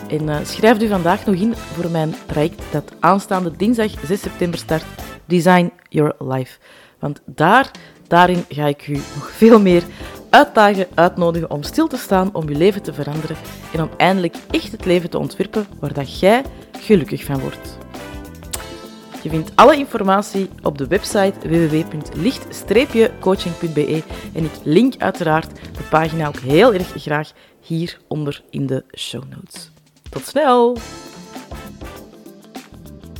En 0.07 0.27
uh, 0.27 0.37
schrijf 0.43 0.81
u 0.81 0.87
vandaag 0.87 1.25
nog 1.25 1.35
in 1.35 1.55
voor 1.55 1.91
mijn 1.91 2.15
traject 2.25 2.61
dat 2.71 2.91
aanstaande 2.99 3.51
dinsdag 3.57 3.91
6 4.05 4.21
september 4.21 4.59
start, 4.59 4.83
Design 5.25 5.71
Your 5.89 6.15
Life. 6.19 6.57
Want 6.99 7.21
daar, 7.25 7.71
daarin 8.07 8.45
ga 8.49 8.65
ik 8.65 8.87
u 8.87 8.93
nog 8.93 9.31
veel 9.31 9.59
meer 9.59 9.83
uitdagen, 10.35 10.87
uitnodigen 10.93 11.49
om 11.49 11.63
stil 11.63 11.87
te 11.87 11.97
staan, 11.97 12.29
om 12.33 12.49
je 12.49 12.55
leven 12.55 12.81
te 12.81 12.93
veranderen 12.93 13.35
en 13.73 13.81
om 13.81 13.89
eindelijk 13.97 14.35
echt 14.51 14.71
het 14.71 14.85
leven 14.85 15.09
te 15.09 15.17
ontwerpen 15.17 15.67
waar 15.79 15.93
dat 15.93 16.19
jij 16.19 16.43
gelukkig 16.79 17.23
van 17.23 17.39
wordt. 17.39 17.77
Je 19.23 19.29
vindt 19.29 19.51
alle 19.55 19.77
informatie 19.77 20.49
op 20.63 20.77
de 20.77 20.87
website 20.87 21.49
www.licht-coaching.be 21.49 24.03
en 24.33 24.43
ik 24.43 24.51
link 24.63 24.93
uiteraard 24.97 25.55
de 25.55 25.83
pagina 25.89 26.27
ook 26.27 26.39
heel 26.39 26.73
erg 26.73 26.93
graag 26.95 27.31
hieronder 27.61 28.43
in 28.49 28.65
de 28.65 28.83
show 28.97 29.23
notes. 29.29 29.71
Tot 30.09 30.25
snel! 30.25 30.77